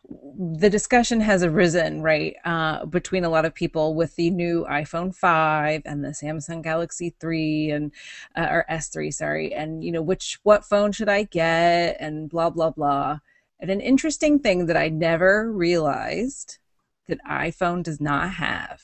the 0.09 0.69
discussion 0.69 1.19
has 1.19 1.43
arisen 1.43 2.01
right 2.01 2.35
uh, 2.45 2.85
between 2.85 3.25
a 3.25 3.29
lot 3.29 3.45
of 3.45 3.53
people 3.53 3.93
with 3.93 4.15
the 4.15 4.29
new 4.29 4.65
iphone 4.69 5.13
5 5.13 5.81
and 5.85 6.03
the 6.03 6.09
samsung 6.09 6.63
galaxy 6.63 7.13
3 7.19 7.71
and 7.71 7.91
uh, 8.35 8.47
or 8.49 8.65
s3 8.69 9.13
sorry 9.13 9.53
and 9.53 9.83
you 9.83 9.91
know 9.91 10.01
which 10.01 10.39
what 10.43 10.63
phone 10.63 10.91
should 10.91 11.09
i 11.09 11.23
get 11.23 11.97
and 11.99 12.29
blah 12.29 12.49
blah 12.49 12.69
blah 12.69 13.19
and 13.59 13.69
an 13.69 13.81
interesting 13.81 14.39
thing 14.39 14.67
that 14.67 14.77
i 14.77 14.87
never 14.87 15.51
realized 15.51 16.57
that 17.07 17.19
iphone 17.25 17.83
does 17.83 17.99
not 17.99 18.31
have 18.33 18.81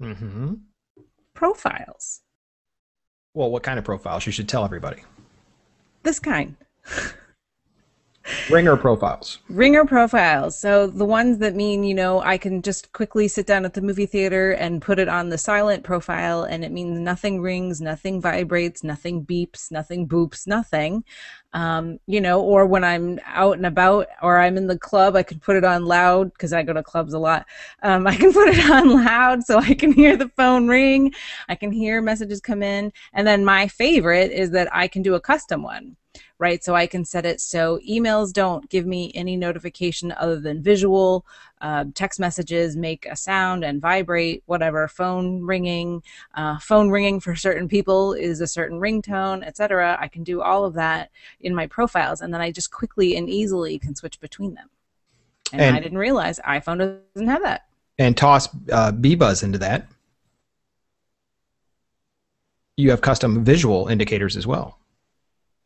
Mm-hmm. 0.00 0.54
profiles 1.34 2.20
Well, 3.34 3.50
what 3.50 3.62
kind 3.62 3.78
of 3.78 3.84
profiles? 3.84 4.26
You 4.26 4.32
should 4.32 4.48
tell 4.48 4.64
everybody. 4.64 5.02
this 6.02 6.18
kind 6.18 6.56
Ringer 8.50 8.76
profiles. 8.76 9.38
Ringer 9.48 9.84
profiles. 9.84 10.58
So 10.58 10.86
the 10.86 11.04
ones 11.04 11.38
that 11.38 11.54
mean, 11.54 11.84
you 11.84 11.94
know, 11.94 12.20
I 12.20 12.38
can 12.38 12.62
just 12.62 12.92
quickly 12.92 13.28
sit 13.28 13.46
down 13.46 13.64
at 13.64 13.74
the 13.74 13.82
movie 13.82 14.06
theater 14.06 14.52
and 14.52 14.82
put 14.82 14.98
it 14.98 15.08
on 15.08 15.28
the 15.28 15.38
silent 15.38 15.84
profile, 15.84 16.42
and 16.42 16.64
it 16.64 16.72
means 16.72 16.98
nothing 16.98 17.40
rings, 17.40 17.80
nothing 17.80 18.20
vibrates, 18.20 18.82
nothing 18.82 19.24
beeps, 19.24 19.70
nothing 19.70 20.08
boops, 20.08 20.46
nothing. 20.46 21.04
Um, 21.54 21.98
you 22.06 22.20
know, 22.20 22.42
or 22.42 22.66
when 22.66 22.84
I'm 22.84 23.18
out 23.24 23.56
and 23.56 23.64
about 23.64 24.06
or 24.20 24.38
I'm 24.38 24.58
in 24.58 24.66
the 24.66 24.78
club, 24.78 25.16
I 25.16 25.22
can 25.22 25.40
put 25.40 25.56
it 25.56 25.64
on 25.64 25.86
loud 25.86 26.32
because 26.34 26.52
I 26.52 26.62
go 26.62 26.74
to 26.74 26.82
clubs 26.82 27.14
a 27.14 27.18
lot. 27.18 27.46
Um, 27.82 28.06
I 28.06 28.14
can 28.16 28.32
put 28.34 28.48
it 28.48 28.70
on 28.70 29.04
loud 29.04 29.42
so 29.44 29.58
I 29.58 29.72
can 29.72 29.92
hear 29.92 30.16
the 30.16 30.28
phone 30.30 30.68
ring. 30.68 31.12
I 31.48 31.54
can 31.54 31.72
hear 31.72 32.02
messages 32.02 32.40
come 32.40 32.62
in. 32.62 32.92
And 33.14 33.26
then 33.26 33.44
my 33.44 33.66
favorite 33.68 34.30
is 34.30 34.50
that 34.50 34.74
I 34.74 34.88
can 34.88 35.00
do 35.00 35.14
a 35.14 35.20
custom 35.20 35.62
one 35.62 35.96
right? 36.38 36.62
So 36.62 36.74
I 36.74 36.86
can 36.86 37.04
set 37.04 37.26
it 37.26 37.40
so 37.40 37.78
emails 37.88 38.32
don't 38.32 38.68
give 38.70 38.86
me 38.86 39.10
any 39.14 39.36
notification 39.36 40.12
other 40.12 40.40
than 40.40 40.62
visual. 40.62 41.26
Uh, 41.60 41.86
text 41.94 42.20
messages 42.20 42.76
make 42.76 43.06
a 43.06 43.16
sound 43.16 43.64
and 43.64 43.80
vibrate, 43.80 44.42
whatever. 44.46 44.86
Phone 44.86 45.42
ringing, 45.42 46.02
uh, 46.34 46.58
phone 46.58 46.90
ringing 46.90 47.18
for 47.20 47.34
certain 47.34 47.68
people 47.68 48.12
is 48.12 48.40
a 48.40 48.46
certain 48.46 48.78
ringtone, 48.80 49.44
etc. 49.44 49.98
I 50.00 50.08
can 50.08 50.22
do 50.22 50.40
all 50.40 50.64
of 50.64 50.74
that 50.74 51.10
in 51.40 51.54
my 51.54 51.66
profiles, 51.66 52.20
and 52.20 52.32
then 52.32 52.40
I 52.40 52.52
just 52.52 52.70
quickly 52.70 53.16
and 53.16 53.28
easily 53.28 53.78
can 53.78 53.94
switch 53.94 54.20
between 54.20 54.54
them. 54.54 54.70
And, 55.52 55.60
And- 55.60 55.76
I 55.76 55.80
didn't 55.80 55.98
realize 55.98 56.38
iPhone 56.40 57.02
doesn't 57.14 57.28
have 57.28 57.42
that. 57.42 57.62
And 58.00 58.16
toss 58.16 58.46
uh, 58.70 58.92
BeBuzz 58.92 59.42
into 59.42 59.58
that. 59.58 59.88
You 62.76 62.90
have 62.90 63.00
custom 63.00 63.44
visual 63.44 63.88
indicators 63.88 64.36
as 64.36 64.46
well. 64.46 64.77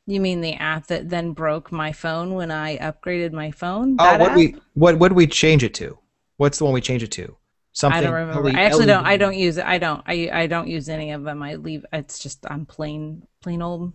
You 0.07 0.21
mean 0.21 0.41
the 0.41 0.55
app 0.55 0.87
that 0.88 1.09
then 1.09 1.33
broke 1.33 1.71
my 1.71 1.93
phone 1.93 2.35
when 2.35 2.51
I 2.51 2.77
upgraded 2.79 3.33
my 3.33 3.51
phone? 3.53 3.97
Oh, 3.99 4.19
what 4.19 4.33
app? 4.33 4.37
we 4.37 4.57
what 4.75 4.99
what 4.99 5.09
did 5.09 5.17
we 5.17 5.27
change 5.27 5.62
it 5.62 5.75
to? 5.75 5.99
What's 6.38 6.59
the 6.59 6.65
one 6.65 6.75
we 6.75 6.81
change 6.81 7.03
it 7.03 7.12
to? 7.12 7.37
Something. 7.73 7.99
I 7.99 8.03
don't 8.03 8.12
remember. 8.12 8.49
I 8.49 8.65
actually 8.65 8.87
don't. 8.87 9.07
I 9.07 9.17
don't 9.17 9.37
use 9.37 9.57
it. 9.59 9.65
I 9.65 9.79
don't. 9.79 10.03
I 10.07 10.29
I 10.33 10.47
don't 10.47 10.69
use 10.69 10.88
any 10.88 11.12
of 11.12 11.23
them. 11.23 11.43
I 11.43 11.55
leave. 11.55 11.87
It's 11.93 12.19
just 12.19 12.45
I'm 12.51 12.67
plain 12.67 13.27
plain 13.41 13.62
old 13.62 13.93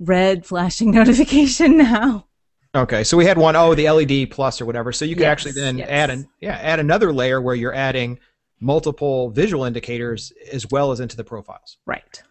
red 0.00 0.46
flashing 0.46 0.90
notification 0.92 1.76
now. 1.76 2.26
Okay, 2.74 3.04
so 3.04 3.16
we 3.16 3.24
had 3.24 3.38
one 3.38 3.54
oh 3.54 3.74
the 3.74 3.88
LED 3.88 4.30
plus 4.30 4.60
or 4.60 4.66
whatever. 4.66 4.92
So 4.92 5.04
you 5.04 5.14
could 5.14 5.22
Yes, 5.22 5.32
actually 5.32 5.52
then 5.52 5.78
yes. 5.78 5.88
add 5.90 6.10
an 6.10 6.28
yeah 6.40 6.58
add 6.60 6.80
another 6.80 7.12
layer 7.12 7.40
where 7.40 7.54
you're 7.54 7.74
adding 7.74 8.18
multiple 8.60 9.30
visual 9.30 9.64
indicators 9.64 10.32
as 10.52 10.66
well 10.70 10.90
as 10.90 11.00
into 11.00 11.16
the 11.16 11.24
profiles. 11.24 11.78
Right. 11.86 12.22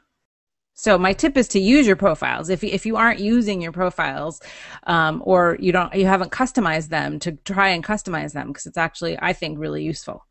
So 0.80 0.96
my 1.00 1.12
tip 1.12 1.36
is 1.38 1.48
to 1.50 1.60
use 1.60 1.88
your 1.88 1.96
profiles. 1.96 2.52
If 2.52 2.64
if 2.64 2.86
you 2.86 2.98
aren't 2.98 3.20
using 3.20 3.62
your 3.64 3.72
profiles, 3.72 4.40
um, 4.84 5.24
or 5.26 5.58
you 5.60 5.72
don't 5.72 5.92
you 5.96 6.06
haven't 6.06 6.32
customized 6.32 6.90
them, 6.90 7.18
to 7.20 7.32
try 7.32 7.70
and 7.70 7.84
customize 7.84 8.34
them 8.34 8.50
because 8.50 8.68
it's 8.68 8.78
actually 8.78 9.18
I 9.20 9.34
think 9.34 9.58
really 9.58 9.84
useful. 9.84 10.28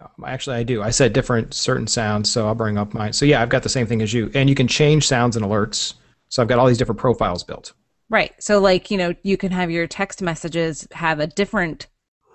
Um, 0.00 0.24
Actually, 0.24 0.56
I 0.56 0.62
do. 0.62 0.80
I 0.80 0.90
said 0.90 1.12
different 1.12 1.54
certain 1.54 1.88
sounds, 1.88 2.30
so 2.30 2.46
I'll 2.46 2.54
bring 2.54 2.78
up 2.78 2.94
mine. 2.94 3.12
So 3.12 3.26
yeah, 3.26 3.42
I've 3.42 3.48
got 3.48 3.64
the 3.64 3.68
same 3.68 3.86
thing 3.86 4.00
as 4.00 4.12
you, 4.12 4.30
and 4.32 4.48
you 4.48 4.54
can 4.54 4.68
change 4.68 5.08
sounds 5.08 5.36
and 5.36 5.44
alerts. 5.44 5.94
So 6.28 6.40
I've 6.40 6.48
got 6.48 6.60
all 6.60 6.66
these 6.66 6.78
different 6.78 7.00
profiles 7.00 7.42
built. 7.42 7.72
Right. 8.08 8.32
So 8.38 8.60
like, 8.60 8.92
you 8.92 8.96
know, 8.96 9.12
you 9.24 9.36
can 9.36 9.50
have 9.50 9.72
your 9.72 9.88
text 9.88 10.22
messages 10.22 10.86
have 10.92 11.18
a 11.18 11.26
different 11.26 11.88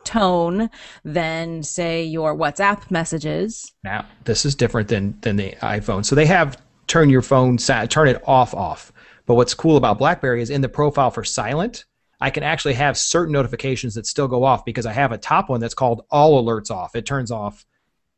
tone 0.03 0.69
than 1.05 1.63
say 1.63 2.03
your 2.03 2.35
WhatsApp 2.35 2.91
messages. 2.91 3.71
Now 3.85 4.05
this 4.25 4.45
is 4.45 4.55
different 4.55 4.89
than 4.89 5.17
than 5.21 5.37
the 5.37 5.51
iPhone. 5.61 6.03
So 6.03 6.15
they 6.15 6.25
have 6.25 6.57
turn 6.89 7.09
your 7.09 7.21
phone 7.21 7.57
turn 7.57 8.07
it 8.09 8.21
off 8.27 8.53
off. 8.53 8.91
But 9.25 9.35
what's 9.35 9.53
cool 9.53 9.77
about 9.77 9.99
BlackBerry 9.99 10.41
is 10.41 10.49
in 10.49 10.61
the 10.61 10.67
profile 10.67 11.11
for 11.11 11.23
silent, 11.23 11.85
I 12.19 12.31
can 12.31 12.43
actually 12.43 12.73
have 12.73 12.97
certain 12.97 13.31
notifications 13.31 13.95
that 13.95 14.05
still 14.05 14.27
go 14.27 14.43
off 14.43 14.65
because 14.65 14.85
I 14.85 14.91
have 14.91 15.11
a 15.13 15.17
top 15.17 15.49
one 15.49 15.61
that's 15.61 15.73
called 15.75 16.03
all 16.11 16.43
alerts 16.43 16.69
off. 16.71 16.95
It 16.95 17.05
turns 17.05 17.31
off 17.31 17.65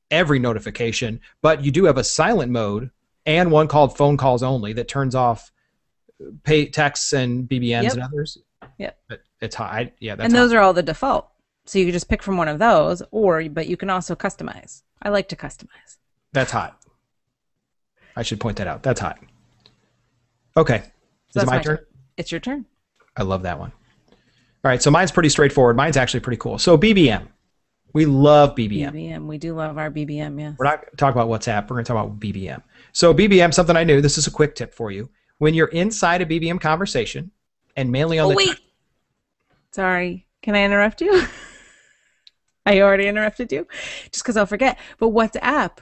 every 0.09 0.39
notification, 0.39 1.19
but 1.41 1.63
you 1.63 1.71
do 1.71 1.85
have 1.85 1.97
a 1.97 2.03
silent 2.03 2.51
mode 2.51 2.89
and 3.25 3.51
one 3.51 3.67
called 3.67 3.95
phone 3.95 4.17
calls 4.17 4.41
only 4.41 4.73
that 4.73 4.87
turns 4.87 5.13
off 5.13 5.51
pay 6.43 6.65
texts 6.65 7.13
and 7.13 7.47
BBMs 7.47 7.83
Yep. 7.83 7.93
and 7.93 8.01
others. 8.03 8.37
Yeah. 8.77 8.91
But 9.07 9.21
it's 9.41 9.55
high. 9.55 9.91
Yeah, 9.99 10.15
that's 10.15 10.25
and 10.27 10.35
those 10.35 10.51
hot. 10.51 10.57
are 10.57 10.61
all 10.61 10.73
the 10.73 10.81
default. 10.83 11.29
So 11.65 11.77
you 11.77 11.85
can 11.85 11.93
just 11.93 12.09
pick 12.09 12.23
from 12.23 12.37
one 12.37 12.47
of 12.47 12.57
those 12.57 13.03
or 13.11 13.43
but 13.49 13.67
you 13.67 13.77
can 13.77 13.89
also 13.89 14.15
customize. 14.15 14.81
I 15.01 15.09
like 15.09 15.29
to 15.29 15.35
customize. 15.35 15.97
that's 16.31 16.51
hot. 16.51 16.80
I 18.15 18.23
should 18.23 18.39
point 18.39 18.57
that 18.57 18.67
out. 18.67 18.83
That's 18.83 18.99
hot. 18.99 19.19
Okay. 20.57 20.83
Is 21.35 21.43
it 21.43 21.45
my 21.45 21.57
my 21.57 21.61
turn? 21.61 21.79
It's 22.17 22.31
your 22.31 22.41
turn. 22.41 22.65
I 23.15 23.23
love 23.23 23.43
that 23.43 23.59
one. 23.59 23.71
All 24.63 24.69
right, 24.69 24.81
so 24.81 24.91
mine's 24.91 25.11
pretty 25.11 25.29
straightforward. 25.29 25.75
Mine's 25.75 25.97
actually 25.97 26.19
pretty 26.19 26.37
cool. 26.37 26.59
So 26.59 26.77
BBM, 26.77 27.27
we 27.93 28.05
love 28.05 28.55
BBM. 28.55 28.91
BBM. 28.91 29.25
We 29.25 29.37
do 29.37 29.55
love 29.55 29.77
our 29.77 29.89
BBM, 29.89 30.39
yes. 30.39 30.55
We're 30.57 30.65
not 30.65 30.85
talking 30.97 31.19
about 31.19 31.29
WhatsApp. 31.29 31.63
We're 31.63 31.77
going 31.77 31.85
to 31.85 31.93
talk 31.93 32.05
about 32.05 32.19
BBM. 32.19 32.61
So 32.91 33.13
BBM, 33.13 33.53
something 33.53 33.75
I 33.75 33.83
knew. 33.83 34.01
This 34.01 34.17
is 34.17 34.27
a 34.27 34.31
quick 34.31 34.55
tip 34.55 34.73
for 34.73 34.91
you. 34.91 35.09
When 35.39 35.53
you're 35.55 35.67
inside 35.69 36.21
a 36.21 36.25
BBM 36.25 36.61
conversation, 36.61 37.31
and 37.75 37.91
mainly 37.91 38.19
on 38.19 38.27
Oh 38.27 38.29
the 38.29 38.35
wait. 38.35 38.59
Sorry. 39.71 40.27
Can 40.41 40.55
I 40.55 40.63
interrupt 40.63 41.01
you? 41.01 41.25
I 42.65 42.81
already 42.81 43.07
interrupted 43.07 43.51
you 43.51 43.67
just 44.11 44.23
because 44.23 44.37
I'll 44.37 44.45
forget. 44.45 44.77
But 44.99 45.07
WhatsApp, 45.07 45.77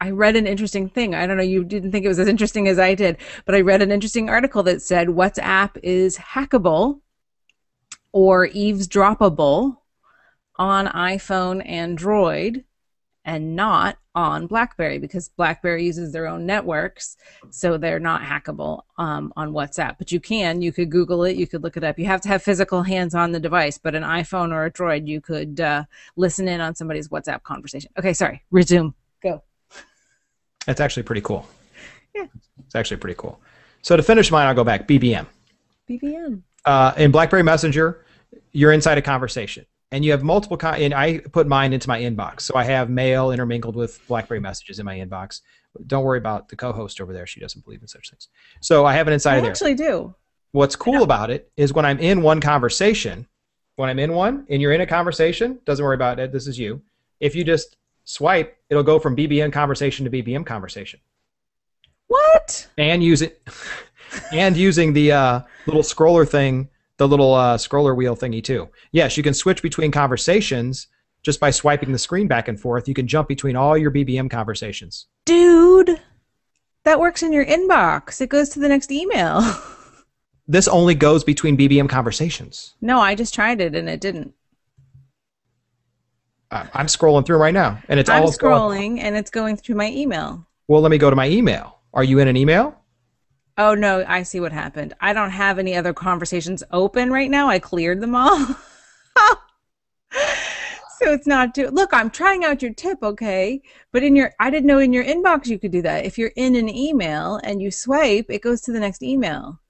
I 0.00 0.10
read 0.10 0.36
an 0.36 0.46
interesting 0.46 0.88
thing. 0.88 1.14
I 1.14 1.26
don't 1.26 1.36
know, 1.36 1.42
you 1.42 1.64
didn't 1.64 1.92
think 1.92 2.04
it 2.04 2.08
was 2.08 2.20
as 2.20 2.28
interesting 2.28 2.68
as 2.68 2.78
I 2.78 2.94
did, 2.94 3.16
but 3.44 3.54
I 3.54 3.60
read 3.62 3.82
an 3.82 3.90
interesting 3.90 4.28
article 4.28 4.62
that 4.64 4.82
said 4.82 5.08
WhatsApp 5.08 5.78
is 5.82 6.16
hackable 6.16 7.00
or 8.12 8.48
eavesdroppable 8.48 9.76
on 10.56 10.86
iPhone, 10.88 11.60
and 11.60 11.68
Android, 11.68 12.64
and 13.24 13.54
not 13.54 13.98
on 14.14 14.46
BlackBerry 14.46 14.98
because 14.98 15.28
BlackBerry 15.28 15.84
uses 15.84 16.12
their 16.12 16.26
own 16.26 16.46
networks, 16.46 17.16
so 17.50 17.76
they're 17.76 18.00
not 18.00 18.22
hackable 18.22 18.82
um, 18.96 19.32
on 19.36 19.52
WhatsApp. 19.52 19.96
But 19.98 20.10
you 20.10 20.18
can, 20.18 20.62
you 20.62 20.72
could 20.72 20.90
Google 20.90 21.24
it, 21.24 21.36
you 21.36 21.46
could 21.46 21.62
look 21.62 21.76
it 21.76 21.84
up. 21.84 21.98
You 21.98 22.06
have 22.06 22.20
to 22.22 22.28
have 22.28 22.42
physical 22.42 22.82
hands 22.82 23.14
on 23.14 23.32
the 23.32 23.38
device, 23.38 23.78
but 23.78 23.94
an 23.94 24.02
iPhone 24.02 24.52
or 24.52 24.64
a 24.64 24.70
Droid, 24.70 25.06
you 25.06 25.20
could 25.20 25.60
uh, 25.60 25.84
listen 26.16 26.48
in 26.48 26.60
on 26.60 26.74
somebody's 26.74 27.08
WhatsApp 27.08 27.42
conversation. 27.42 27.90
Okay, 27.98 28.14
sorry, 28.14 28.42
resume. 28.50 28.94
That's 30.68 30.82
actually 30.82 31.04
pretty 31.04 31.22
cool. 31.22 31.48
Yeah. 32.14 32.26
It's 32.66 32.74
actually 32.74 32.98
pretty 32.98 33.14
cool. 33.16 33.40
So 33.80 33.96
to 33.96 34.02
finish 34.02 34.30
mine, 34.30 34.46
I'll 34.46 34.54
go 34.54 34.64
back. 34.64 34.86
BBM. 34.86 35.24
BBM. 35.88 36.42
uh, 36.66 36.92
in 36.98 37.10
BlackBerry 37.10 37.42
Messenger, 37.42 38.04
you're 38.52 38.72
inside 38.72 38.98
a 38.98 39.02
conversation, 39.02 39.64
and 39.92 40.04
you 40.04 40.10
have 40.10 40.22
multiple. 40.22 40.58
Con- 40.58 40.74
and 40.74 40.92
I 40.92 41.20
put 41.20 41.46
mine 41.46 41.72
into 41.72 41.88
my 41.88 41.98
inbox, 42.00 42.42
so 42.42 42.54
I 42.54 42.64
have 42.64 42.90
mail 42.90 43.30
intermingled 43.30 43.76
with 43.76 44.06
BlackBerry 44.08 44.40
messages 44.40 44.78
in 44.78 44.84
my 44.84 44.98
inbox. 44.98 45.40
Don't 45.86 46.04
worry 46.04 46.18
about 46.18 46.50
the 46.50 46.56
co-host 46.56 47.00
over 47.00 47.14
there; 47.14 47.26
she 47.26 47.40
doesn't 47.40 47.64
believe 47.64 47.80
in 47.80 47.88
such 47.88 48.10
things. 48.10 48.28
So 48.60 48.84
I 48.84 48.92
have 48.92 49.08
it 49.08 49.12
inside 49.12 49.34
I 49.34 49.36
of 49.36 49.42
there. 49.44 49.52
actually 49.52 49.74
do. 49.74 50.14
What's 50.52 50.76
cool 50.76 51.02
about 51.02 51.30
it 51.30 51.50
is 51.56 51.72
when 51.72 51.86
I'm 51.86 51.98
in 51.98 52.20
one 52.20 52.42
conversation, 52.42 53.26
when 53.76 53.88
I'm 53.88 53.98
in 53.98 54.12
one, 54.12 54.44
and 54.50 54.60
you're 54.60 54.72
in 54.74 54.82
a 54.82 54.86
conversation, 54.86 55.60
doesn't 55.64 55.82
worry 55.82 55.94
about 55.94 56.18
it. 56.18 56.30
This 56.30 56.46
is 56.46 56.58
you. 56.58 56.82
If 57.20 57.34
you 57.34 57.42
just 57.42 57.76
swipe, 58.08 58.56
it'll 58.70 58.82
go 58.82 58.98
from 58.98 59.14
BBM 59.14 59.52
conversation 59.52 60.04
to 60.04 60.10
BBM 60.10 60.46
conversation, 60.46 60.98
What? 62.06 62.66
and 62.78 63.04
use 63.04 63.20
it, 63.22 63.46
and 64.32 64.56
using 64.56 64.94
the 64.94 65.12
uh, 65.12 65.40
little 65.66 65.82
scroller 65.82 66.26
thing, 66.26 66.68
the 66.96 67.06
little 67.06 67.34
uh, 67.34 67.58
scroller 67.58 67.94
wheel 67.94 68.16
thingy 68.16 68.42
too. 68.42 68.68
Yes, 68.92 69.16
you 69.18 69.22
can 69.22 69.34
switch 69.34 69.62
between 69.62 69.90
conversations 69.90 70.88
just 71.22 71.38
by 71.38 71.50
swiping 71.50 71.92
the 71.92 71.98
screen 71.98 72.26
back 72.28 72.48
and 72.48 72.58
forth. 72.58 72.88
You 72.88 72.94
can 72.94 73.06
jump 73.06 73.28
between 73.28 73.56
all 73.56 73.76
your 73.76 73.90
BBM 73.90 74.30
conversations. 74.30 75.06
Dude, 75.26 76.00
that 76.84 76.98
works 76.98 77.22
in 77.22 77.32
your 77.32 77.44
inbox. 77.44 78.20
It 78.22 78.30
goes 78.30 78.48
to 78.50 78.58
the 78.58 78.68
next 78.68 78.90
email. 78.90 79.42
This 80.50 80.66
only 80.66 80.94
goes 80.94 81.24
between 81.24 81.58
BBM 81.58 81.90
conversations. 81.90 82.74
no, 82.80 83.00
I 83.00 83.14
just 83.14 83.34
tried 83.34 83.60
it 83.60 83.74
and 83.74 83.86
it 83.86 84.00
didn't. 84.00 84.32
I'm 86.50 86.86
scrolling 86.86 87.26
through 87.26 87.36
right 87.36 87.52
now, 87.52 87.78
and 87.88 88.00
it's 88.00 88.08
I'm 88.08 88.22
all 88.22 88.32
scrolling 88.32 89.00
and 89.00 89.16
it's 89.16 89.30
going 89.30 89.56
through 89.56 89.76
my 89.76 89.90
email. 89.90 90.46
Well, 90.66 90.80
let 90.80 90.90
me 90.90 90.98
go 90.98 91.10
to 91.10 91.16
my 91.16 91.28
email. 91.28 91.78
Are 91.92 92.04
you 92.04 92.18
in 92.20 92.28
an 92.28 92.36
email? 92.36 92.74
Oh 93.58 93.74
no, 93.74 94.04
I 94.06 94.22
see 94.22 94.40
what 94.40 94.52
happened. 94.52 94.94
I 95.00 95.12
don't 95.12 95.30
have 95.30 95.58
any 95.58 95.74
other 95.76 95.92
conversations 95.92 96.62
open 96.70 97.10
right 97.10 97.30
now. 97.30 97.48
I 97.48 97.58
cleared 97.58 98.00
them 98.00 98.14
all. 98.14 98.38
so 100.08 101.12
it's 101.12 101.26
not 101.26 101.54
too 101.54 101.68
look, 101.68 101.92
I'm 101.92 102.08
trying 102.08 102.44
out 102.44 102.62
your 102.62 102.72
tip, 102.72 102.98
okay? 103.02 103.60
But 103.92 104.02
in 104.02 104.16
your 104.16 104.32
I 104.40 104.48
didn't 104.50 104.66
know 104.66 104.78
in 104.78 104.92
your 104.92 105.04
inbox 105.04 105.48
you 105.48 105.58
could 105.58 105.72
do 105.72 105.82
that. 105.82 106.06
If 106.06 106.16
you're 106.16 106.32
in 106.36 106.54
an 106.56 106.68
email 106.68 107.40
and 107.42 107.60
you 107.60 107.70
swipe, 107.70 108.26
it 108.30 108.42
goes 108.42 108.62
to 108.62 108.72
the 108.72 108.80
next 108.80 109.02
email. 109.02 109.60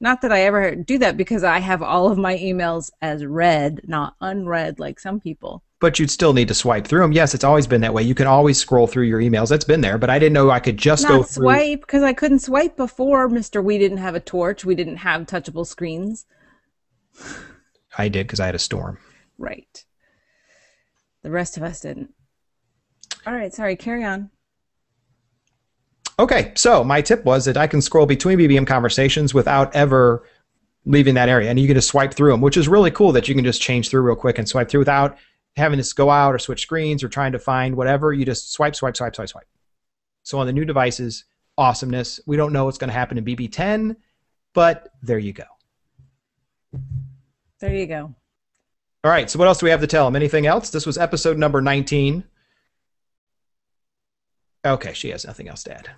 Not 0.00 0.22
that 0.22 0.32
I 0.32 0.42
ever 0.42 0.76
do 0.76 0.96
that 0.98 1.16
because 1.16 1.42
I 1.42 1.58
have 1.58 1.82
all 1.82 2.10
of 2.10 2.18
my 2.18 2.36
emails 2.36 2.90
as 3.02 3.26
read, 3.26 3.80
not 3.84 4.14
unread 4.20 4.78
like 4.78 5.00
some 5.00 5.18
people. 5.20 5.64
But 5.80 5.98
you'd 5.98 6.10
still 6.10 6.32
need 6.32 6.48
to 6.48 6.54
swipe 6.54 6.86
through 6.88 7.02
them. 7.02 7.12
Yes, 7.12 7.34
it's 7.34 7.44
always 7.44 7.68
been 7.68 7.82
that 7.82 7.94
way. 7.94 8.02
You 8.02 8.14
can 8.14 8.26
always 8.26 8.58
scroll 8.58 8.88
through 8.88 9.04
your 9.04 9.20
emails. 9.20 9.48
That's 9.48 9.64
been 9.64 9.80
there, 9.80 9.96
but 9.96 10.10
I 10.10 10.18
didn't 10.18 10.32
know 10.32 10.50
I 10.50 10.58
could 10.58 10.76
just 10.76 11.04
not 11.04 11.10
go 11.10 11.22
through. 11.22 11.44
swipe 11.44 11.80
because 11.82 12.02
I 12.02 12.12
couldn't 12.12 12.40
swipe 12.40 12.76
before, 12.76 13.28
Mister. 13.28 13.62
We 13.62 13.78
didn't 13.78 13.98
have 13.98 14.16
a 14.16 14.20
torch. 14.20 14.64
We 14.64 14.74
didn't 14.74 14.96
have 14.96 15.26
touchable 15.26 15.66
screens. 15.66 16.26
I 17.96 18.08
did 18.08 18.26
because 18.26 18.40
I 18.40 18.46
had 18.46 18.54
a 18.56 18.60
storm. 18.60 18.98
Right. 19.38 19.84
The 21.22 21.30
rest 21.30 21.56
of 21.56 21.62
us 21.62 21.80
didn't. 21.80 22.12
All 23.26 23.34
right, 23.34 23.52
sorry, 23.52 23.76
carry 23.76 24.04
on. 24.04 24.30
Okay, 26.18 26.52
so 26.56 26.82
my 26.82 27.00
tip 27.00 27.24
was 27.24 27.44
that 27.44 27.56
I 27.56 27.68
can 27.68 27.80
scroll 27.80 28.06
between 28.06 28.38
BBM 28.38 28.66
conversations 28.66 29.32
without 29.32 29.74
ever 29.76 30.24
leaving 30.84 31.14
that 31.14 31.28
area, 31.28 31.50
and 31.50 31.58
you 31.60 31.66
can 31.66 31.76
just 31.76 31.88
swipe 31.88 32.14
through 32.14 32.32
them, 32.32 32.40
which 32.40 32.56
is 32.56 32.66
really 32.66 32.90
cool 32.90 33.12
that 33.12 33.28
you 33.28 33.34
can 33.34 33.44
just 33.44 33.60
change 33.60 33.90
through 33.90 34.02
real 34.02 34.16
quick 34.16 34.38
and 34.38 34.48
swipe 34.48 34.68
through 34.68 34.80
without 34.80 35.16
having 35.58 35.82
to 35.82 35.94
go 35.94 36.10
out 36.10 36.34
or 36.34 36.38
switch 36.38 36.62
screens 36.62 37.04
or 37.04 37.08
trying 37.08 37.32
to 37.32 37.38
find 37.38 37.76
whatever. 37.76 38.12
You 38.12 38.24
just 38.24 38.52
swipe, 38.52 38.74
swipe, 38.74 38.96
swipe, 38.96 39.14
swipe, 39.14 39.28
swipe. 39.28 39.46
So 40.22 40.38
on 40.38 40.46
the 40.46 40.52
new 40.52 40.64
devices, 40.64 41.24
awesomeness. 41.58 42.20
We 42.26 42.36
don't 42.36 42.52
know 42.52 42.64
what's 42.64 42.78
going 42.78 42.88
to 42.88 42.94
happen 42.94 43.18
in 43.18 43.24
BB10, 43.24 43.96
but 44.54 44.88
there 45.02 45.18
you 45.18 45.32
go. 45.32 45.44
There 47.60 47.74
you 47.74 47.86
go. 47.86 48.14
All 49.04 49.10
right, 49.10 49.28
so 49.28 49.38
what 49.38 49.48
else 49.48 49.58
do 49.58 49.64
we 49.64 49.70
have 49.70 49.80
to 49.80 49.86
tell 49.86 50.04
them? 50.04 50.16
Anything 50.16 50.46
else? 50.46 50.70
This 50.70 50.86
was 50.86 50.96
episode 50.96 51.38
number 51.38 51.60
19. 51.60 52.24
Okay, 54.64 54.92
she 54.92 55.10
has 55.10 55.24
nothing 55.24 55.48
else 55.48 55.62
to 55.64 55.74
add. 55.74 55.90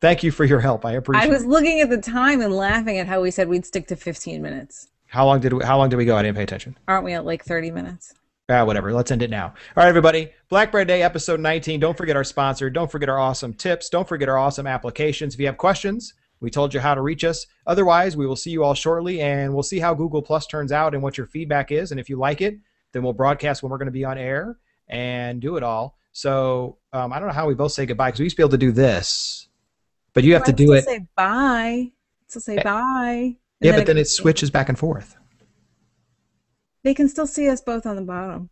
Thank 0.00 0.22
you 0.22 0.30
for 0.30 0.44
your 0.44 0.60
help. 0.60 0.84
I 0.84 0.92
appreciate 0.92 1.24
it. 1.24 1.30
I 1.30 1.32
was 1.32 1.44
it. 1.44 1.48
looking 1.48 1.80
at 1.80 1.90
the 1.90 2.00
time 2.00 2.40
and 2.40 2.54
laughing 2.54 2.98
at 2.98 3.06
how 3.06 3.20
we 3.20 3.30
said 3.30 3.48
we'd 3.48 3.66
stick 3.66 3.86
to 3.88 3.96
15 3.96 4.40
minutes. 4.42 4.88
How 5.14 5.24
long 5.26 5.38
did 5.38 5.52
we 5.52 5.64
how 5.64 5.78
long 5.78 5.90
did 5.90 5.96
we 5.96 6.06
go? 6.06 6.16
I 6.16 6.22
didn't 6.22 6.36
pay 6.36 6.42
attention. 6.42 6.76
Aren't 6.88 7.04
we 7.04 7.12
at 7.12 7.24
like 7.24 7.44
30 7.44 7.70
minutes? 7.70 8.14
Ah, 8.48 8.64
whatever. 8.64 8.92
Let's 8.92 9.12
end 9.12 9.22
it 9.22 9.30
now. 9.30 9.46
All 9.46 9.54
right, 9.76 9.86
everybody. 9.86 10.32
BlackBerry 10.48 10.84
Today, 10.84 11.02
episode 11.02 11.38
19. 11.38 11.78
Don't 11.78 11.96
forget 11.96 12.16
our 12.16 12.24
sponsor. 12.24 12.68
Don't 12.68 12.90
forget 12.90 13.08
our 13.08 13.20
awesome 13.20 13.54
tips. 13.54 13.88
Don't 13.88 14.08
forget 14.08 14.28
our 14.28 14.36
awesome 14.36 14.66
applications. 14.66 15.34
If 15.34 15.38
you 15.40 15.46
have 15.46 15.56
questions, 15.56 16.14
we 16.40 16.50
told 16.50 16.74
you 16.74 16.80
how 16.80 16.96
to 16.96 17.00
reach 17.00 17.22
us. 17.22 17.46
Otherwise, 17.64 18.16
we 18.16 18.26
will 18.26 18.34
see 18.34 18.50
you 18.50 18.64
all 18.64 18.74
shortly, 18.74 19.20
and 19.20 19.54
we'll 19.54 19.62
see 19.62 19.78
how 19.78 19.94
Google 19.94 20.20
Plus 20.20 20.48
turns 20.48 20.72
out 20.72 20.94
and 20.94 21.02
what 21.02 21.16
your 21.16 21.28
feedback 21.28 21.70
is. 21.70 21.92
And 21.92 22.00
if 22.00 22.10
you 22.10 22.16
like 22.16 22.40
it, 22.40 22.58
then 22.90 23.04
we'll 23.04 23.12
broadcast 23.12 23.62
when 23.62 23.70
we're 23.70 23.78
going 23.78 23.86
to 23.86 23.92
be 23.92 24.04
on 24.04 24.18
air 24.18 24.58
and 24.88 25.40
do 25.40 25.56
it 25.56 25.62
all. 25.62 25.96
So 26.10 26.78
um, 26.92 27.12
I 27.12 27.20
don't 27.20 27.28
know 27.28 27.34
how 27.34 27.46
we 27.46 27.54
both 27.54 27.70
say 27.70 27.86
goodbye 27.86 28.08
because 28.08 28.18
we 28.18 28.24
used 28.24 28.34
to 28.34 28.40
be 28.40 28.42
able 28.42 28.50
to 28.50 28.58
do 28.58 28.72
this, 28.72 29.46
but 30.12 30.24
you 30.24 30.34
have 30.34 30.44
to 30.44 30.52
do 30.52 30.72
it. 30.72 30.84
Say 30.84 31.06
bye. 31.14 31.92
Still 32.26 32.42
say 32.42 32.60
bye. 32.60 33.36
Yeah, 33.64 33.70
And 33.70 33.80
but 33.80 33.86
then 33.86 33.96
it 33.96 34.08
switches 34.08 34.50
back 34.50 34.68
and 34.68 34.78
forth. 34.78 35.16
They 36.82 36.92
can 36.92 37.08
still 37.08 37.26
see 37.26 37.48
us 37.48 37.62
both 37.62 37.86
on 37.86 37.96
the 37.96 38.02
bottom. 38.02 38.50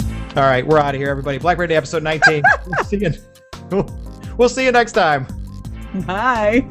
All 0.00 0.44
right, 0.44 0.66
we're 0.66 0.78
out 0.78 0.94
of 0.94 1.00
here, 1.00 1.10
everybody. 1.10 1.36
BlackBerry 1.36 1.68
Today, 1.68 1.76
episode 1.76 2.02
19. 2.02 2.42
we'll, 2.66 2.84
see 2.84 2.96
you, 2.96 3.86
we'll 4.38 4.48
see 4.48 4.64
you 4.64 4.72
next 4.72 4.92
time. 4.92 5.26
Bye. 6.06 6.66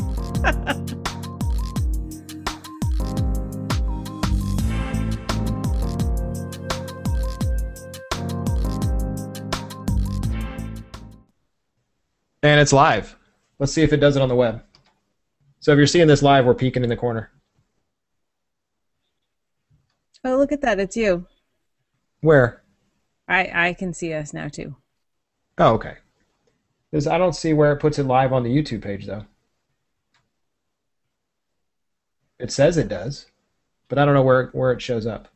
And 12.41 12.59
it's 12.59 12.73
live. 12.73 13.15
Let's 13.59 13.71
see 13.71 13.83
if 13.83 13.93
it 13.93 13.97
does 13.97 14.15
it 14.15 14.23
on 14.23 14.29
the 14.29 14.35
web. 14.35 14.63
So 15.59 15.73
if 15.73 15.77
you're 15.77 15.85
seeing 15.85 16.07
this 16.07 16.23
live, 16.23 16.45
we're 16.45 16.55
peeking 16.55 16.83
in 16.83 16.89
the 16.89 16.95
corner. 16.95 17.29
Oh, 20.23 20.37
look 20.37 20.51
at 20.51 20.61
that. 20.61 20.79
It's 20.79 20.97
you. 20.97 21.25
Where? 22.21 22.63
I 23.27 23.51
I 23.53 23.73
can 23.73 23.93
see 23.93 24.13
us 24.13 24.33
now 24.33 24.47
too. 24.47 24.75
Oh, 25.57 25.73
okay. 25.73 25.95
Because 26.91 27.07
I 27.07 27.17
don't 27.17 27.35
see 27.35 27.53
where 27.53 27.73
it 27.73 27.79
puts 27.79 27.99
it 27.99 28.03
live 28.03 28.31
on 28.31 28.43
the 28.43 28.49
YouTube 28.49 28.81
page, 28.81 29.05
though. 29.05 29.25
It 32.39 32.51
says 32.51 32.77
it 32.77 32.87
does, 32.87 33.25
but 33.89 33.97
I 33.97 34.05
don't 34.05 34.13
know 34.13 34.23
where 34.23 34.47
where 34.47 34.71
it 34.71 34.81
shows 34.81 35.05
up. 35.05 35.27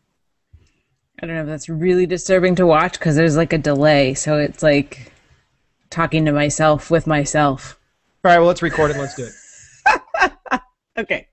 I 1.22 1.26
don't 1.26 1.36
know 1.36 1.42
if 1.42 1.48
that's 1.48 1.70
really 1.70 2.06
disturbing 2.06 2.56
to 2.56 2.66
watch 2.66 2.94
because 2.94 3.16
there's 3.16 3.38
like 3.38 3.54
a 3.54 3.58
delay, 3.58 4.14
so 4.14 4.38
it's 4.38 4.64
like 4.64 5.12
talking 5.90 6.26
to 6.26 6.32
myself 6.32 6.90
with 6.90 7.06
myself. 7.06 7.78
All 8.24 8.32
right, 8.32 8.38
well, 8.38 8.48
let's 8.48 8.62
record 8.62 8.92
it. 8.92 8.98
Let's 8.98 9.16
do 9.16 9.26
it. 9.26 9.34
Okay. 10.98 11.28